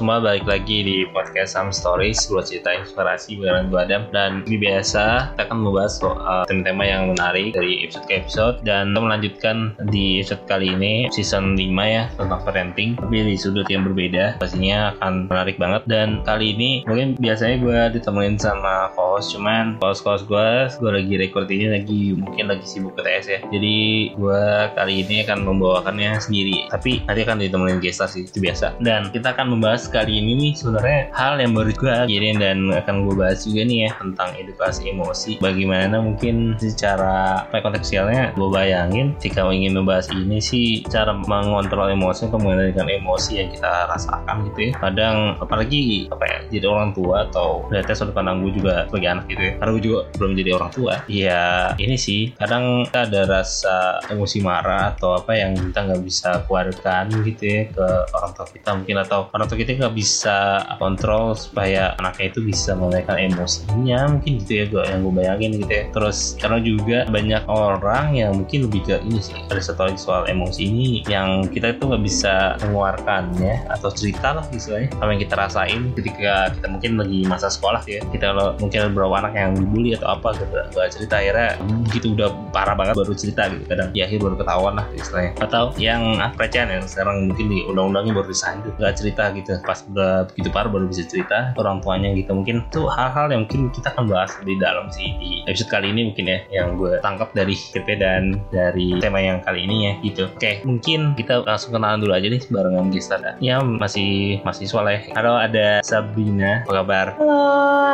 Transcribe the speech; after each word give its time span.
semua, 0.00 0.16
balik 0.16 0.48
lagi 0.48 0.80
di 0.80 1.04
podcast 1.12 1.60
Some 1.60 1.76
Stories 1.76 2.24
Sebuah 2.24 2.48
cerita 2.48 2.72
inspirasi 2.72 3.36
bareng 3.36 3.68
gue 3.68 3.84
Adam. 3.84 4.08
Dan 4.08 4.40
seperti 4.48 4.56
biasa, 4.56 5.36
kita 5.36 5.42
akan 5.44 5.58
membahas 5.60 5.92
soal 6.00 6.40
tema-tema 6.48 6.88
yang 6.88 7.12
menarik 7.12 7.52
dari 7.52 7.84
episode 7.84 8.08
ke 8.08 8.24
episode. 8.24 8.56
Dan 8.64 8.96
kita 8.96 9.00
melanjutkan 9.04 9.56
di 9.92 10.24
episode 10.24 10.40
kali 10.48 10.72
ini, 10.72 11.12
season 11.12 11.52
5 11.52 11.68
ya, 11.84 12.08
tentang 12.16 12.40
parenting 12.48 12.96
Tapi 12.96 13.28
di 13.28 13.36
sudut 13.36 13.68
yang 13.68 13.84
berbeda, 13.84 14.40
pastinya 14.40 14.96
akan 14.96 15.28
menarik 15.28 15.60
banget. 15.60 15.84
Dan 15.84 16.24
kali 16.24 16.56
ini, 16.56 16.80
mungkin 16.88 17.20
biasanya 17.20 17.60
gue 17.60 18.00
ditemenin 18.00 18.40
sama 18.40 18.96
host 19.20 19.36
Cuman 19.36 19.76
host-host 19.84 20.24
gue, 20.26 20.48
gue 20.80 20.90
lagi 20.90 21.14
record 21.20 21.46
ini 21.52 21.66
lagi, 21.68 22.02
mungkin 22.16 22.48
lagi 22.48 22.64
sibuk 22.64 22.96
ke 22.96 23.04
TS 23.04 23.26
ya 23.28 23.38
Jadi 23.52 23.76
gue 24.16 24.42
kali 24.72 25.04
ini 25.04 25.22
akan 25.28 25.44
membawakannya 25.44 26.16
sendiri 26.16 26.66
Tapi 26.72 27.04
nanti 27.04 27.20
akan 27.28 27.36
ditemenin 27.44 27.78
gestar 27.84 28.08
sih, 28.08 28.24
itu 28.24 28.40
biasa 28.40 28.80
Dan 28.80 29.12
kita 29.12 29.36
akan 29.36 29.52
membahas 29.54 29.86
kali 29.92 30.18
ini 30.18 30.32
nih 30.40 30.52
sebenarnya 30.56 31.12
hal 31.12 31.36
yang 31.36 31.52
baru 31.52 31.70
gue 31.76 31.96
kirim 32.08 32.36
dan 32.40 32.72
akan 32.72 33.04
gue 33.04 33.14
bahas 33.14 33.44
juga 33.44 33.62
nih 33.68 33.78
ya 33.86 33.90
tentang 34.00 34.30
edukasi 34.38 34.80
emosi. 34.88 35.32
Bagaimana 35.42 36.00
mungkin 36.00 36.56
secara 36.56 37.44
apa 37.44 37.58
ya, 37.58 37.62
kontekstualnya 37.66 38.22
gue 38.32 38.48
bayangin 38.48 39.06
jika 39.18 39.44
ingin 39.50 39.76
membahas 39.76 40.08
ini 40.14 40.38
sih 40.38 40.80
cara 40.86 41.12
mengontrol 41.12 41.90
emosi 41.90 42.30
atau 42.30 42.38
mengendalikan 42.38 42.86
emosi 42.86 43.42
yang 43.42 43.48
kita 43.50 43.72
rasakan 43.90 44.46
gitu 44.50 44.70
ya. 44.70 44.72
Kadang 44.78 45.16
apalagi 45.42 46.06
apa 46.08 46.24
ya 46.24 46.38
jadi 46.48 46.66
orang 46.70 46.90
tua 46.94 47.26
atau 47.26 47.66
dari 47.68 47.84
sudut 47.92 48.14
pandang 48.14 48.40
gue 48.46 48.54
juga 48.54 48.86
sebagai 48.86 49.09
anak 49.10 49.24
gitu 49.30 49.42
ya. 49.42 49.52
Karena 49.58 49.70
gue 49.74 49.82
juga 49.82 49.98
belum 50.16 50.32
jadi 50.38 50.50
orang 50.56 50.70
tua. 50.70 50.94
Ya 51.10 51.72
ini 51.76 51.96
sih 51.98 52.32
kadang 52.38 52.86
kita 52.86 53.10
ada 53.10 53.22
rasa 53.40 53.76
emosi 54.08 54.38
marah 54.42 54.96
atau 54.96 55.18
apa 55.18 55.32
yang 55.36 55.54
kita 55.54 55.80
nggak 55.86 56.02
bisa 56.02 56.42
keluarkan 56.46 57.10
gitu 57.24 57.42
ya 57.44 57.62
ke 57.70 57.86
orang 58.16 58.32
tua 58.36 58.46
kita 58.48 58.70
mungkin 58.76 58.96
atau 59.00 59.18
orang 59.32 59.46
tua 59.46 59.58
kita 59.58 59.70
nggak 59.76 59.96
bisa 59.96 60.38
kontrol 60.76 61.32
supaya 61.36 61.94
anaknya 62.00 62.32
itu 62.32 62.40
bisa 62.44 62.72
menaikkan 62.76 63.18
emosinya 63.20 64.00
mungkin 64.16 64.32
gitu 64.42 64.52
ya 64.52 64.64
gue 64.68 64.82
yang 64.88 65.00
gue 65.04 65.14
bayangin 65.14 65.50
gitu 65.60 65.72
ya 65.72 65.84
terus 65.92 66.18
karena 66.40 66.58
juga 66.60 66.98
banyak 67.08 67.42
orang 67.48 68.06
yang 68.16 68.32
mungkin 68.36 68.68
lebih 68.68 68.80
ke 68.86 68.96
ini 69.04 69.20
sih 69.20 69.36
ada 69.48 69.60
satu 69.60 69.88
lagi 69.88 69.98
soal 70.00 70.24
emosi 70.28 70.60
ini 70.66 70.88
yang 71.06 71.46
kita 71.48 71.76
itu 71.76 71.88
nggak 71.88 72.02
bisa 72.04 72.56
mengeluarkannya 72.64 73.68
atau 73.70 73.88
cerita 73.92 74.36
lah 74.36 74.44
istilahnya 74.52 74.90
apa 75.00 75.10
yang 75.12 75.20
kita 75.22 75.34
rasain 75.36 75.80
ketika 75.96 76.32
kita 76.54 76.66
mungkin 76.68 76.92
lagi 77.00 77.20
masa 77.26 77.48
sekolah 77.48 77.82
ya 77.86 78.00
kita 78.10 78.32
kalau 78.32 78.54
mungkin 78.58 78.90
beberapa 79.00 79.16
anak 79.24 79.32
yang 79.32 79.50
dibully 79.56 79.96
atau 79.96 80.12
apa 80.12 80.28
gitu. 80.36 80.52
Gak 80.76 80.92
cerita 80.92 81.14
akhirnya 81.16 81.56
gitu 81.88 82.12
udah 82.12 82.28
parah 82.52 82.76
banget 82.76 83.00
baru 83.00 83.16
cerita 83.16 83.48
gitu. 83.48 83.64
Kadang 83.64 83.88
di 83.96 84.04
akhir 84.04 84.20
baru 84.20 84.36
ketahuan 84.36 84.76
lah 84.76 84.86
istilahnya. 84.92 85.32
Atau 85.40 85.72
yang 85.80 86.20
pelecehan 86.36 86.68
yang 86.68 86.84
sekarang 86.84 87.32
mungkin 87.32 87.46
di 87.48 87.58
undang-undangnya 87.64 88.12
baru 88.12 88.28
disahkan 88.28 88.60
gitu 88.60 88.76
gak 88.76 88.96
cerita 89.00 89.24
gitu. 89.32 89.52
Pas 89.64 89.80
udah 89.88 90.28
begitu 90.28 90.48
parah 90.52 90.68
baru 90.68 90.84
bisa 90.84 91.08
cerita 91.08 91.56
orang 91.56 91.80
tuanya 91.80 92.12
gitu. 92.12 92.36
Mungkin 92.36 92.68
tuh 92.68 92.92
hal-hal 92.92 93.32
yang 93.32 93.48
mungkin 93.48 93.72
kita 93.72 93.88
akan 93.96 94.04
bahas 94.12 94.36
di 94.44 94.54
dalam 94.60 94.92
sih 94.92 95.16
di 95.16 95.40
episode 95.48 95.72
kali 95.72 95.96
ini 95.96 96.12
mungkin 96.12 96.24
ya 96.28 96.38
yang 96.52 96.76
gue 96.76 97.00
tangkap 97.00 97.32
dari 97.32 97.56
TP 97.56 97.96
dan 97.96 98.36
dari 98.52 99.00
tema 99.00 99.24
yang 99.24 99.40
kali 99.40 99.64
ini 99.64 99.76
ya 99.88 99.92
gitu. 100.04 100.28
Oke 100.28 100.60
mungkin 100.68 101.16
kita 101.16 101.40
langsung 101.48 101.72
kenalan 101.72 102.04
dulu 102.04 102.12
aja 102.12 102.28
nih 102.28 102.42
barengan 102.52 102.92
gestar 102.92 103.22
ya 103.40 103.62
masih 103.64 104.42
mahasiswa 104.44 104.80
lah 104.84 104.92
ya. 104.92 105.00
Halo 105.16 105.32
ada 105.40 105.68
Sabrina. 105.80 106.64
Apa 106.66 106.82
kabar? 106.82 107.06
Halo, 107.20 107.40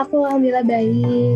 aku 0.07 0.17
alhamdulillah 0.25 0.65
baik. 0.65 0.86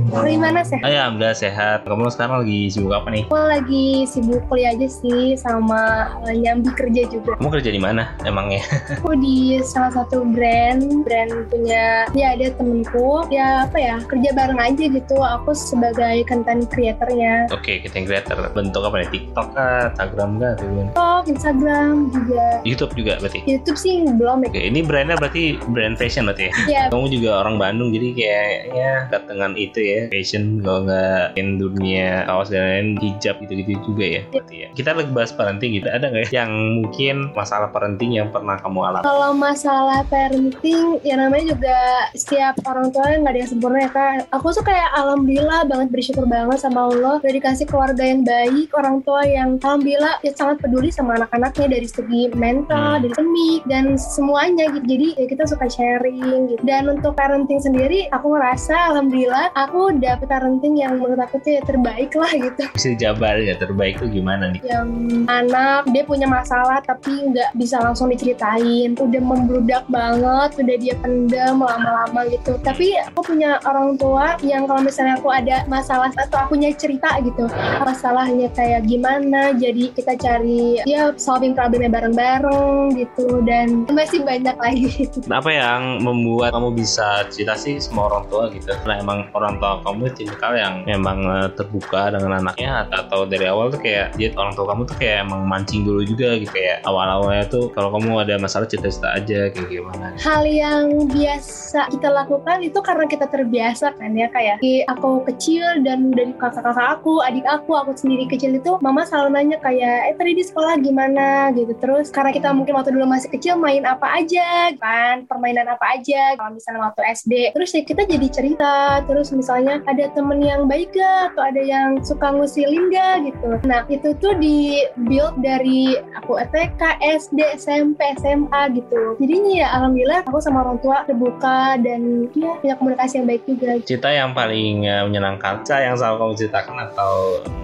Kamu 0.06 0.26
gimana 0.28 0.60
sih? 0.62 0.78
oh 0.78 0.88
ya 0.88 1.06
alhamdulillah 1.06 1.36
sehat 1.36 1.78
kamu 1.84 2.08
sekarang 2.08 2.42
lagi 2.42 2.60
sibuk 2.68 2.92
apa 2.92 3.08
nih 3.10 3.24
Aku 3.26 3.36
lagi 3.36 3.86
sibuk 4.04 4.40
kuliah 4.46 4.72
aja 4.72 4.86
sih 4.86 5.34
sama 5.34 5.80
eh, 6.24 6.36
nyambi 6.36 6.70
kerja 6.72 7.02
juga. 7.06 7.36
kamu 7.36 7.50
kerja 7.52 7.70
di 7.70 7.80
mana 7.80 8.14
emangnya 8.22 8.62
Aku 8.96 9.14
di 9.16 9.58
salah 9.62 9.90
satu 9.90 10.22
brand, 10.24 10.82
brand 11.02 11.32
punya 11.48 12.06
ya 12.12 12.34
ada 12.34 12.52
temenku. 12.52 13.24
Ya 13.28 13.64
apa 13.64 13.76
ya 13.76 13.96
kerja 14.02 14.30
bareng 14.32 14.58
aja 14.58 14.84
gitu. 14.86 15.16
Aku 15.16 15.52
sebagai 15.52 16.22
content 16.26 16.66
creatornya. 16.68 17.48
Oke, 17.50 17.80
kita 17.80 17.96
yang 17.96 18.06
creator 18.06 18.36
bentuk 18.52 18.82
apa 18.82 19.02
nih? 19.02 19.08
TikTok 19.10 19.48
kah, 19.52 19.90
Instagram 19.90 20.30
kah? 20.36 20.52
TikTok, 20.58 21.22
Instagram 21.28 21.92
juga. 22.10 22.44
YouTube 22.62 22.92
juga 22.94 23.12
berarti. 23.18 23.40
YouTube 23.46 23.78
sih 23.78 24.04
belum 24.04 24.44
ya. 24.44 24.48
Oke, 24.50 24.60
ini 24.62 24.80
brandnya 24.82 25.16
berarti 25.16 25.42
brand 25.70 25.96
fashion 25.96 26.26
berarti 26.28 26.48
ya? 26.48 26.52
Ya, 26.68 26.82
Kamu 26.90 27.08
juga 27.08 27.40
orang 27.40 27.56
Bandung 27.56 27.90
jadi 27.90 28.08
kayaknya 28.12 28.90
dekat 29.08 29.22
dengan 29.40 29.56
itu 29.56 29.80
ya 29.80 30.00
fashion 30.12 30.60
kalau 30.60 30.84
nggak 30.84 31.32
in 31.40 31.56
dunia 31.56 32.28
kaos 32.28 32.52
dan 32.52 32.60
lain 32.60 32.88
hijab 33.00 33.40
gitu-gitu 33.40 33.80
juga 33.88 34.04
ya 34.04 34.22
berarti 34.28 34.54
ya. 34.60 34.68
Kita 34.76 34.92
lagi 34.92 35.08
bahas 35.16 35.32
parenting 35.32 35.80
gitu 35.80 35.88
ada 35.88 36.12
nggak 36.12 36.28
ya 36.28 36.44
yang 36.44 36.52
mungkin 36.84 37.32
masalah 37.32 37.72
parenting 37.72 38.12
yang 38.12 38.28
pernah 38.28 38.60
kamu 38.60 38.84
alami? 38.84 39.04
Kalau 39.08 39.32
masalah 39.32 40.04
parenting, 40.12 41.00
ya 41.00 41.16
namanya 41.16 41.56
juga 41.56 41.78
setiap 42.12 42.60
orang 42.68 42.92
tua 42.92 43.16
nggak 43.16 43.32
ada 43.32 43.40
yang 43.40 43.50
sempurna 43.50 43.78
ya 43.88 43.90
kak. 43.90 44.28
Aku 44.36 44.52
tuh 44.52 44.60
kayak 44.60 44.92
alhamdulillah 44.92 45.64
banget 45.64 45.88
bersyukur 45.88 46.28
banget 46.28 46.60
sama 46.60 46.92
Allah 46.92 47.16
udah 47.16 47.32
dikasih 47.32 47.64
keluarga 47.64 48.04
yang 48.04 48.20
baik, 48.26 48.68
orang 48.76 49.00
tua 49.00 49.24
yang 49.24 49.56
alhamdulillah 49.64 50.20
ya 50.20 50.36
sangat 50.36 50.60
peduli 50.60 50.92
sama 50.92 51.16
anak-anaknya 51.16 51.80
dari 51.80 51.88
segi 51.88 52.28
mental, 52.36 53.00
Hmm. 53.00 53.02
dari 53.06 53.14
semik 53.14 53.60
dan 53.70 53.84
semuanya 53.96 54.68
gitu. 54.74 54.84
Jadi 54.84 55.08
ya 55.16 55.24
kita 55.30 55.44
suka 55.46 55.66
sharing 55.70 56.52
gitu. 56.52 56.62
Dan 56.66 56.90
untuk 56.90 57.14
parenting 57.14 57.62
sendiri, 57.62 58.10
aku 58.10 58.34
ngerasa 58.34 58.90
alhamdulillah 58.90 59.29
aku 59.54 59.96
dapet 59.98 60.26
parenting 60.26 60.78
yang 60.78 60.98
menurut 60.98 61.18
aku 61.22 61.42
tuh 61.42 61.58
ya 61.58 61.62
terbaik 61.66 62.12
lah 62.14 62.30
gitu. 62.30 62.62
Bisa 62.74 62.88
dijabar 62.94 63.38
ya 63.40 63.54
terbaik 63.58 63.98
tuh 63.98 64.10
gimana 64.10 64.54
nih? 64.54 64.60
Yang 64.62 64.88
anak 65.26 65.82
dia 65.90 66.04
punya 66.06 66.26
masalah 66.26 66.82
tapi 66.84 67.30
nggak 67.30 67.54
bisa 67.58 67.82
langsung 67.82 68.10
diceritain 68.10 68.96
udah 68.98 69.22
membludak 69.22 69.84
banget 69.88 70.50
udah 70.58 70.76
dia 70.76 70.94
pendam 70.98 71.62
lama-lama 71.62 72.26
gitu 72.30 72.56
tapi 72.62 72.96
aku 72.98 73.34
punya 73.34 73.58
orang 73.66 73.96
tua 73.96 74.36
yang 74.42 74.66
kalau 74.66 74.82
misalnya 74.82 75.18
aku 75.18 75.28
ada 75.30 75.62
masalah 75.66 76.10
atau 76.16 76.46
aku 76.46 76.58
punya 76.58 76.74
cerita 76.74 77.20
gitu 77.22 77.46
masalahnya 77.80 78.50
kayak 78.52 78.86
gimana 78.86 79.54
jadi 79.54 79.92
kita 79.94 80.18
cari 80.18 80.82
ya 80.84 81.14
solving 81.16 81.54
problemnya 81.54 81.90
bareng-bareng 81.92 82.96
gitu 82.98 83.40
dan 83.46 83.86
masih 83.90 84.22
banyak 84.22 84.56
lagi 84.58 85.06
Apa 85.30 85.50
yang 85.50 86.02
membuat 86.02 86.52
kamu 86.52 86.74
bisa 86.74 87.24
cerita 87.32 87.54
sih 87.56 87.78
semua 87.80 88.12
orang 88.12 88.24
tua 88.28 88.44
gitu? 88.52 88.68
Karena 88.84 89.00
emang 89.00 89.19
orang 89.34 89.60
tua 89.60 89.80
kamu 89.84 90.02
tipikal 90.14 90.52
yang 90.56 90.74
memang 90.84 91.18
eh, 91.24 91.48
terbuka 91.56 92.12
dengan 92.14 92.40
anaknya 92.40 92.88
atau, 92.90 93.28
dari 93.28 93.46
awal 93.46 93.70
tuh 93.70 93.80
kayak 93.82 94.16
dia 94.16 94.32
orang 94.34 94.54
tua 94.56 94.66
kamu 94.72 94.82
tuh 94.88 94.96
kayak 94.96 95.16
emang 95.28 95.42
mancing 95.46 95.84
dulu 95.84 96.02
juga 96.02 96.36
gitu. 96.40 96.50
Kayak 96.50 96.82
awal-awalnya 96.84 97.44
tuh 97.46 97.70
kalau 97.72 97.94
kamu 97.94 98.26
ada 98.26 98.34
masalah 98.40 98.66
cerita-cerita 98.66 99.08
aja 99.16 99.40
kayak 99.52 99.68
gimana? 99.68 100.12
hal 100.20 100.44
yang 100.44 101.08
biasa 101.08 101.88
kita 101.90 102.08
lakukan 102.12 102.58
itu 102.60 102.78
karena 102.84 103.04
kita 103.08 103.26
terbiasa 103.30 103.96
kan 103.96 104.12
ya 104.12 104.28
kayak 104.28 104.60
di 104.60 104.84
aku 104.84 105.24
kecil 105.26 105.80
dan 105.80 106.12
dari 106.12 106.36
kakak-kakak 106.36 107.00
aku 107.00 107.24
adik 107.24 107.46
aku 107.48 107.72
aku 107.74 107.96
sendiri 107.96 108.28
kecil 108.28 108.54
itu 108.56 108.76
mama 108.84 109.06
selalu 109.08 109.38
nanya 109.38 109.58
kayak 109.62 110.12
eh 110.12 110.14
tadi 110.16 110.32
di 110.36 110.44
sekolah 110.44 110.76
gimana? 110.80 111.50
gitu. 111.56 111.72
Terus 111.78 112.12
karena 112.12 112.30
kita 112.30 112.52
mungkin 112.52 112.76
waktu 112.76 112.92
dulu 112.94 113.06
masih 113.08 113.32
kecil 113.32 113.56
main 113.56 113.82
apa 113.86 114.20
aja 114.20 114.70
kan 114.76 115.24
permainan 115.26 115.66
apa 115.68 115.98
aja. 115.98 116.36
Kalau 116.36 116.52
misalnya 116.52 116.90
waktu 116.90 117.02
SD 117.16 117.32
terus 117.56 117.70
ya 117.72 117.82
kita 117.82 118.02
jadi 118.04 118.26
cerita 118.30 119.02
terus 119.10 119.34
misalnya 119.34 119.82
ada 119.90 120.06
temen 120.14 120.38
yang 120.38 120.70
baik 120.70 120.94
gak 120.94 121.34
atau 121.34 121.42
ada 121.50 121.58
yang 121.58 121.98
suka 122.06 122.30
ngusilin 122.30 122.94
gak 122.94 123.26
gitu. 123.26 123.50
Nah 123.66 123.82
itu 123.90 124.14
tuh 124.22 124.38
di 124.38 124.86
build 125.10 125.34
dari 125.42 125.98
aku 126.14 126.38
TK 126.38 127.02
SD 127.02 127.58
SMP 127.58 127.98
SMA 128.22 128.62
gitu. 128.78 129.18
Jadinya 129.18 129.52
ya 129.66 129.68
alhamdulillah 129.74 130.22
aku 130.30 130.38
sama 130.38 130.62
orang 130.62 130.78
tua 130.78 131.02
terbuka 131.02 131.74
dan 131.82 132.30
ya 132.38 132.54
punya 132.62 132.74
komunikasi 132.78 133.18
yang 133.18 133.26
baik 133.26 133.42
juga. 133.50 133.70
Cerita 133.82 134.08
yang 134.14 134.30
paling 134.30 134.86
eh, 134.86 135.02
menyenangkan, 135.02 135.66
cerita 135.66 135.82
yang 135.82 135.94
selalu 135.98 136.16
kamu 136.22 136.32
ceritakan 136.38 136.76
atau 136.94 137.14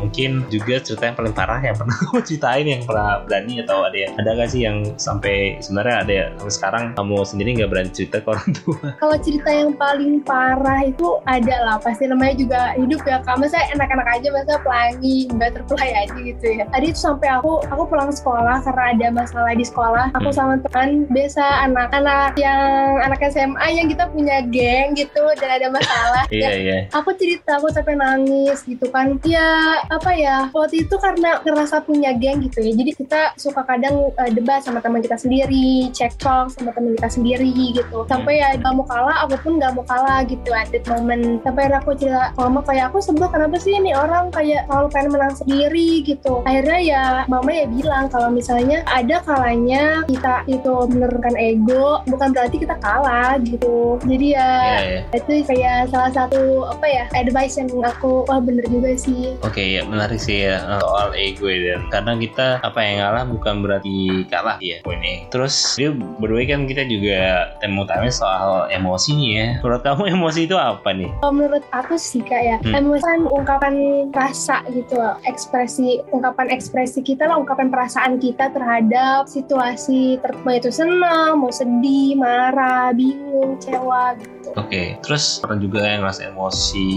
mungkin 0.03 0.31
juga 0.51 0.83
cerita 0.83 1.07
yang 1.07 1.17
paling 1.17 1.35
parah 1.35 1.61
yang 1.63 1.77
pernah 1.79 1.97
kamu 2.11 2.21
ceritain 2.27 2.67
yang 2.67 2.83
pernah 2.83 3.23
berani 3.23 3.55
atau 3.63 3.79
ada 3.87 3.99
yang 3.99 4.13
ada 4.19 4.31
gak 4.35 4.51
sih 4.51 4.61
yang 4.67 4.77
sampai 4.99 5.63
sebenarnya 5.63 5.97
ada 6.03 6.13
ya, 6.13 6.27
sampai 6.41 6.55
sekarang 6.55 6.85
kamu 6.99 7.17
sendiri 7.23 7.49
nggak 7.63 7.71
berani 7.71 7.91
cerita 7.95 8.17
ke 8.19 8.29
orang 8.33 8.51
tua? 8.57 8.81
kalau 8.99 9.17
cerita 9.21 9.51
yang 9.53 9.71
paling 9.77 10.13
parah 10.25 10.81
itu 10.89 11.09
ada 11.37 11.57
lah. 11.63 11.77
Pasti 11.79 12.09
namanya 12.09 12.35
juga 12.37 12.61
hidup 12.77 13.01
ya 13.05 13.21
kak. 13.23 13.37
Masa 13.37 13.61
enak-enak 13.73 14.09
aja 14.09 14.29
masa 14.33 14.55
pelangi 14.63 15.29
nggak 15.31 15.51
terpelai 15.61 15.91
aja 15.93 16.17
gitu 16.19 16.47
ya. 16.47 16.65
Tadi 16.71 16.87
itu 16.91 17.01
sampai 17.01 17.29
aku 17.37 17.61
aku 17.69 17.83
pulang 17.87 18.11
sekolah 18.11 18.63
karena 18.65 18.83
ada 18.97 19.07
masalah 19.13 19.53
di 19.53 19.65
sekolah. 19.65 20.07
Aku 20.17 20.29
sama 20.33 20.59
teman 20.69 21.05
biasa 21.11 21.45
anak-anak 21.69 22.37
yang 22.41 22.61
anak 23.05 23.21
SMA 23.29 23.67
yang 23.73 23.87
kita 23.87 24.05
punya 24.11 24.41
geng 24.49 24.97
gitu 24.97 25.25
dan 25.39 25.51
ada 25.61 25.69
masalah. 25.71 26.25
Iya 26.37 26.47
Ya, 26.47 26.53
iya. 26.59 26.79
aku 26.93 27.11
cerita 27.17 27.57
aku 27.59 27.71
sampai 27.71 27.97
nangis 27.97 28.63
gitu 28.67 28.87
kan. 28.91 29.17
Ya 29.25 29.79
apa 29.89 30.11
ya 30.15 30.51
waktu 30.53 30.85
itu 30.85 30.95
karena 30.99 31.39
ngerasa 31.43 31.83
punya 31.83 32.13
geng 32.15 32.43
gitu 32.45 32.61
ya. 32.63 32.73
Jadi 32.75 32.91
kita 32.95 33.21
suka 33.37 33.63
kadang 33.65 34.11
eh, 34.15 34.31
debat 34.31 34.61
sama 34.63 34.79
teman 34.83 35.01
kita 35.03 35.17
sendiri 35.19 35.91
cekcok 35.91 36.51
sama 36.55 36.71
teman 36.71 36.95
kita 36.99 37.09
sendiri 37.11 37.51
gitu. 37.75 38.05
Sampai 38.07 38.39
ya 38.39 38.55
gak 38.59 38.73
mau 38.75 38.87
kalah 38.87 39.27
aku 39.27 39.39
pun 39.43 39.53
gak 39.59 39.75
mau 39.75 39.85
kalah 39.87 40.23
gitu. 40.27 40.51
At 40.53 40.71
that 40.71 40.87
moment 40.87 41.26
sampai 41.43 41.63
akhirnya 41.67 41.81
aku 41.83 41.93
cerita 41.99 42.25
ke 42.33 42.41
mama 42.41 42.61
kayak 42.63 42.85
aku 42.91 42.99
sebel 43.03 43.29
kenapa 43.29 43.57
sih 43.59 43.75
ini 43.75 43.93
orang 43.93 44.31
kayak 44.31 44.65
selalu 44.71 44.89
pengen 44.95 45.11
menang 45.13 45.35
sendiri 45.35 45.91
gitu 46.07 46.43
akhirnya 46.47 46.79
ya 46.81 47.05
mama 47.27 47.51
ya 47.51 47.67
bilang 47.67 48.07
kalau 48.09 48.29
misalnya 48.31 48.83
ada 48.87 49.21
kalanya 49.27 50.07
kita 50.07 50.47
itu 50.47 50.73
menurunkan 50.91 51.35
ego 51.37 52.01
bukan 52.07 52.31
berarti 52.31 52.57
kita 52.63 52.77
kalah 52.79 53.39
gitu 53.43 53.99
jadi 54.07 54.27
ya 54.39 54.51
Iya, 54.57 54.79
iya. 54.83 55.01
itu 55.15 55.33
kayak 55.47 55.91
salah 55.91 56.11
satu 56.13 56.67
apa 56.69 56.87
ya 56.87 57.05
advice 57.15 57.59
yang 57.59 57.69
aku 57.83 58.25
wah 58.27 58.41
bener 58.41 58.65
juga 58.69 58.95
sih 58.99 59.35
Oke 59.43 59.63
ya 59.63 59.83
menarik 59.87 60.19
sih 60.19 60.47
ya 60.47 60.59
eh, 60.63 60.81
soal 60.81 61.13
ego 61.17 61.47
ya. 61.51 61.79
Karena 61.91 62.17
kita 62.19 62.61
apa 62.63 62.79
yang 62.83 63.03
ngalah 63.03 63.25
bukan 63.29 63.55
berarti 63.65 64.27
kalah 64.29 64.57
ya 64.61 64.81
ini. 64.85 65.27
Terus 65.31 65.77
dia 65.79 65.93
berdua 65.93 66.43
kan 66.47 66.65
kita 66.67 66.87
juga 66.87 67.51
tema 67.59 67.85
utamanya 67.85 68.15
soal 68.15 68.69
emosi 68.71 69.11
nih 69.17 69.31
ya. 69.33 69.47
Menurut 69.63 69.83
kamu 69.83 70.03
emosi 70.19 70.41
itu 70.47 70.57
apa 70.57 70.91
nih? 70.93 71.11
Kalau 71.19 71.33
menurut 71.33 71.65
aku 71.73 71.97
sih 71.97 72.21
kak 72.21 72.39
ya 72.39 72.57
Hmm. 72.61 72.77
emosi 72.77 73.03
kan 73.03 73.21
ungkapan 73.27 73.75
rasa 74.11 74.61
gitu 74.69 74.97
loh. 74.97 75.17
ekspresi 75.25 76.01
ungkapan 76.11 76.51
ekspresi 76.51 77.01
kita 77.01 77.25
lah 77.25 77.37
ungkapan 77.37 77.69
perasaan 77.69 78.17
kita 78.17 78.51
terhadap 78.51 79.25
situasi 79.27 80.21
ter 80.21 80.33
mau 80.43 80.53
itu 80.53 80.69
senang 80.69 81.41
mau 81.41 81.51
sedih 81.51 82.17
marah 82.17 82.93
bingung 82.93 83.57
kecewa 83.57 84.17
gitu 84.17 84.35
Oke, 84.57 84.97
terus 85.05 85.37
pernah 85.37 85.61
juga 85.61 85.85
yang 85.85 86.01
ngerasa 86.01 86.33
emosi. 86.33 86.89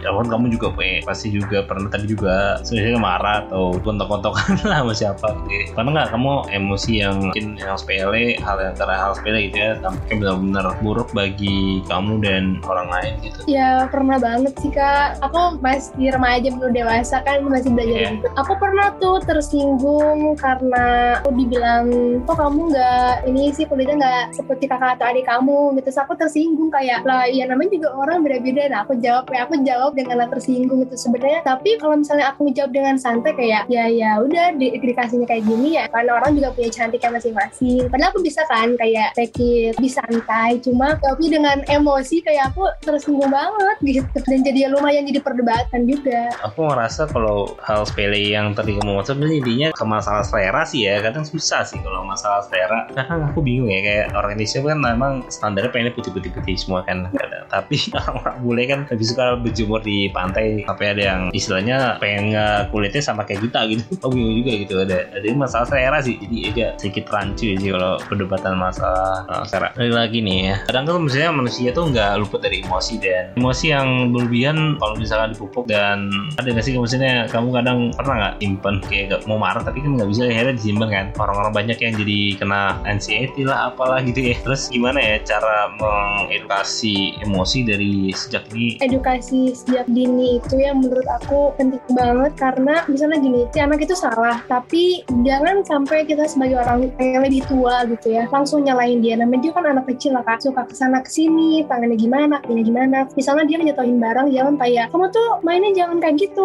Apa 0.00 0.16
pun 0.16 0.28
kamu 0.32 0.44
juga 0.48 0.72
pe, 0.72 1.04
pasti 1.04 1.28
juga 1.28 1.60
pernah 1.60 1.90
tadi 1.90 2.08
juga 2.08 2.56
sebenarnya 2.64 2.96
marah 2.96 3.36
atau 3.44 3.76
kontok-kontokan 3.76 4.56
lah 4.70 4.80
sama 4.80 4.94
siapa. 4.96 5.28
Gitu. 5.44 5.76
Pernah 5.76 5.92
nggak 5.92 6.08
kamu 6.08 6.32
emosi 6.56 6.92
yang 7.04 7.16
mungkin 7.20 7.60
yang 7.60 7.76
sepele, 7.76 8.38
hal 8.40 8.56
yang 8.56 8.72
karena 8.72 8.96
hal 8.96 9.12
sepele 9.12 9.50
gitu 9.50 9.58
ya, 9.60 9.70
sampai 9.84 10.14
benar-benar 10.14 10.66
buruk 10.80 11.10
bagi 11.12 11.84
kamu 11.84 12.22
dan 12.24 12.44
orang 12.64 12.88
lain 12.88 13.12
gitu. 13.28 13.40
Ya 13.52 13.84
pernah 13.92 14.16
banget 14.16 14.56
sih 14.64 14.72
kak. 14.72 15.20
Aku 15.20 15.60
masih 15.60 16.08
remaja 16.08 16.48
belum 16.48 16.72
dewasa 16.72 17.20
kan 17.20 17.44
masih 17.44 17.68
belajar 17.68 18.16
gitu. 18.16 18.28
Aku 18.40 18.56
pernah 18.56 18.96
tuh 18.96 19.20
tersinggung 19.20 20.40
karena 20.40 21.20
aku 21.20 21.36
dibilang 21.36 21.86
kok 22.24 22.40
kamu 22.40 22.72
nggak 22.72 23.28
ini 23.28 23.52
sih 23.52 23.68
kulitnya 23.68 24.00
nggak 24.00 24.24
seperti 24.40 24.64
kakak 24.72 24.96
atau 24.96 25.12
adik 25.12 25.28
kamu 25.28 25.76
gitu. 25.76 25.92
Terus 25.92 26.00
aku 26.00 26.16
tersinggung 26.16 26.72
kayak 26.72 27.04
lah 27.04 27.28
ya 27.28 27.44
namanya 27.44 27.76
juga 27.76 27.88
orang 27.92 28.24
beda-beda. 28.24 28.72
Nah 28.72 28.88
aku 28.88 28.96
jawab 28.96 29.28
ya 29.28 29.44
aku 29.44 29.54
jawab 29.60 29.92
dengan 29.92 30.24
tersinggung 30.32 30.80
itu 30.88 30.96
sebenarnya. 30.96 31.44
Tapi 31.44 31.76
kalau 31.76 32.00
misalnya 32.00 32.32
aku 32.32 32.48
jawab 32.56 32.72
dengan 32.72 32.96
santai 32.96 33.36
kayak 33.36 33.68
ya 33.68 33.84
ya 33.84 34.16
udah 34.24 34.56
di, 34.56 34.80
dikasihnya 34.80 35.28
kayak 35.28 35.44
gini 35.44 35.76
ya 35.76 35.92
karena 35.92 36.16
orang 36.16 36.32
juga 36.40 36.56
punya 36.56 36.72
cantiknya 36.72 37.20
masing-masing. 37.20 37.84
Padahal 37.92 38.16
aku 38.16 38.24
bisa 38.24 38.40
kan 38.48 38.72
kayak 38.80 39.12
take 39.12 39.36
it 39.36 39.76
lebih 39.76 39.92
santai. 39.92 40.56
Cuma 40.64 40.96
tapi 40.96 41.28
dengan 41.28 41.60
emosi 41.68 42.24
kayak 42.24 42.56
aku 42.56 42.64
tersinggung 42.80 43.28
banget 43.28 43.41
gitu 43.82 44.16
dan 44.22 44.40
jadi 44.46 44.70
lumayan 44.70 45.02
jadi 45.08 45.18
perdebatan 45.18 45.84
juga 45.84 46.30
Aku 46.46 46.66
ngerasa 46.66 47.10
kalau 47.10 47.54
hal 47.62 47.82
sepele 47.86 48.18
yang 48.30 48.54
tadi 48.54 48.78
kamu 48.78 48.98
maksud 48.98 49.18
intinya 49.18 49.68
ke 49.74 49.84
masalah 49.84 50.22
selera 50.22 50.62
sih 50.66 50.86
ya. 50.86 51.02
Kadang 51.02 51.26
susah 51.26 51.62
sih 51.66 51.78
kalau 51.82 52.02
masalah 52.06 52.44
selera. 52.46 52.86
Kadang 52.90 53.30
aku 53.32 53.42
bingung 53.42 53.70
ya 53.70 53.80
kayak 53.82 54.06
orang 54.14 54.38
Indonesia 54.38 54.58
kan 54.62 54.78
memang 54.78 55.12
standarnya 55.30 55.70
pengennya 55.70 55.94
putih-putih-putih 55.98 56.54
semua 56.58 56.80
kan. 56.86 57.10
Kadang. 57.10 57.44
Tapi 57.50 57.76
orang 58.22 58.36
bule 58.42 58.62
kan 58.66 58.80
lebih 58.90 59.06
suka 59.06 59.38
berjemur 59.38 59.80
di 59.82 60.10
pantai 60.10 60.62
sampai 60.66 60.86
ada 60.94 61.02
yang 61.02 61.20
istilahnya 61.34 61.98
pengen 61.98 62.34
nge- 62.36 62.62
kulitnya 62.70 63.02
sama 63.02 63.22
kayak 63.26 63.46
kita 63.48 63.60
gitu. 63.70 63.82
Aku 64.02 64.12
bingung 64.14 64.36
juga 64.44 64.52
gitu 64.58 64.74
ada 64.82 64.98
ada 65.10 65.26
masalah 65.34 65.66
selera 65.66 65.98
sih. 66.02 66.16
Jadi 66.20 66.36
agak 66.52 66.70
sedikit 66.78 67.04
rancu 67.10 67.46
sih 67.56 67.70
kalau 67.70 67.98
perdebatan 68.06 68.54
masalah 68.58 69.24
uh, 69.28 69.44
selera. 69.46 69.72
Lagi 69.78 69.92
lagi 69.92 70.18
nih 70.22 70.38
ya. 70.52 70.56
Kadang 70.68 70.84
kan 70.88 70.94
misalnya 71.02 71.30
manusia 71.34 71.68
tuh 71.72 71.88
nggak 71.90 72.12
luput 72.20 72.40
dari 72.42 72.62
emosi 72.62 72.94
dan 73.00 73.31
emosi 73.36 73.72
yang 73.72 74.12
berlebihan 74.12 74.76
kalau 74.78 74.94
misalkan 74.96 75.32
dipupuk 75.34 75.64
dan 75.68 76.10
ada 76.38 76.48
nggak 76.48 76.64
sih 76.64 76.76
maksudnya? 76.76 77.26
Kamu 77.30 77.54
kadang 77.54 77.90
pernah 77.94 78.14
nggak 78.18 78.34
simpen 78.42 78.74
kayak 78.86 79.04
nggak 79.08 79.22
mau 79.28 79.38
marah 79.40 79.62
tapi 79.62 79.80
kan 79.80 79.96
nggak 79.96 80.08
bisa 80.10 80.22
akhirnya 80.28 80.54
disimpan 80.56 80.88
kan? 80.90 81.06
Orang-orang 81.18 81.52
banyak 81.52 81.78
yang 81.80 81.94
jadi 81.96 82.20
kena 82.36 82.62
anxiety 82.84 83.42
lah 83.46 83.72
apalah 83.72 84.00
gitu 84.04 84.20
ya. 84.32 84.34
Terus 84.42 84.68
gimana 84.68 84.98
ya 85.00 85.16
cara 85.22 85.72
mengedukasi 85.76 87.22
emosi 87.24 87.58
dari 87.64 88.12
sejak 88.12 88.44
ini 88.52 88.78
edukasi 88.82 89.52
sejak 89.56 89.86
dini 89.90 90.38
itu 90.38 90.54
ya 90.58 90.72
menurut 90.74 91.04
aku 91.08 91.54
penting 91.56 91.80
banget 91.92 92.32
karena 92.36 92.84
misalnya 92.88 93.18
gini 93.20 93.40
si 93.52 93.58
anak 93.60 93.80
itu 93.82 93.94
salah 93.96 94.40
tapi 94.46 95.04
jangan 95.24 95.64
sampai 95.64 96.04
kita 96.04 96.26
sebagai 96.26 96.60
orang 96.60 96.90
yang 96.98 97.22
lebih 97.24 97.44
tua 97.46 97.84
gitu 97.88 98.12
ya 98.12 98.28
langsung 98.30 98.64
nyalain 98.64 99.00
dia. 99.00 99.16
Namanya 99.18 99.40
dia 99.48 99.52
kan 99.54 99.64
anak 99.66 99.84
kecil 99.88 100.16
lah 100.16 100.24
kak. 100.24 100.42
Suka 100.42 100.66
ke 100.66 100.74
sana 100.74 101.00
ke 101.00 101.10
sini 101.10 101.62
tangannya 101.66 101.96
gimana 101.96 102.42
kakinya 102.42 102.64
gimana 102.64 102.98
misalnya 103.22 103.46
dia 103.46 103.62
ngejatuhin 103.62 104.02
barang 104.02 104.34
jangan 104.34 104.54
kayak 104.58 104.90
kamu 104.90 105.06
tuh 105.14 105.28
mainnya 105.46 105.70
jangan 105.70 106.02
kayak 106.02 106.18
gitu 106.18 106.42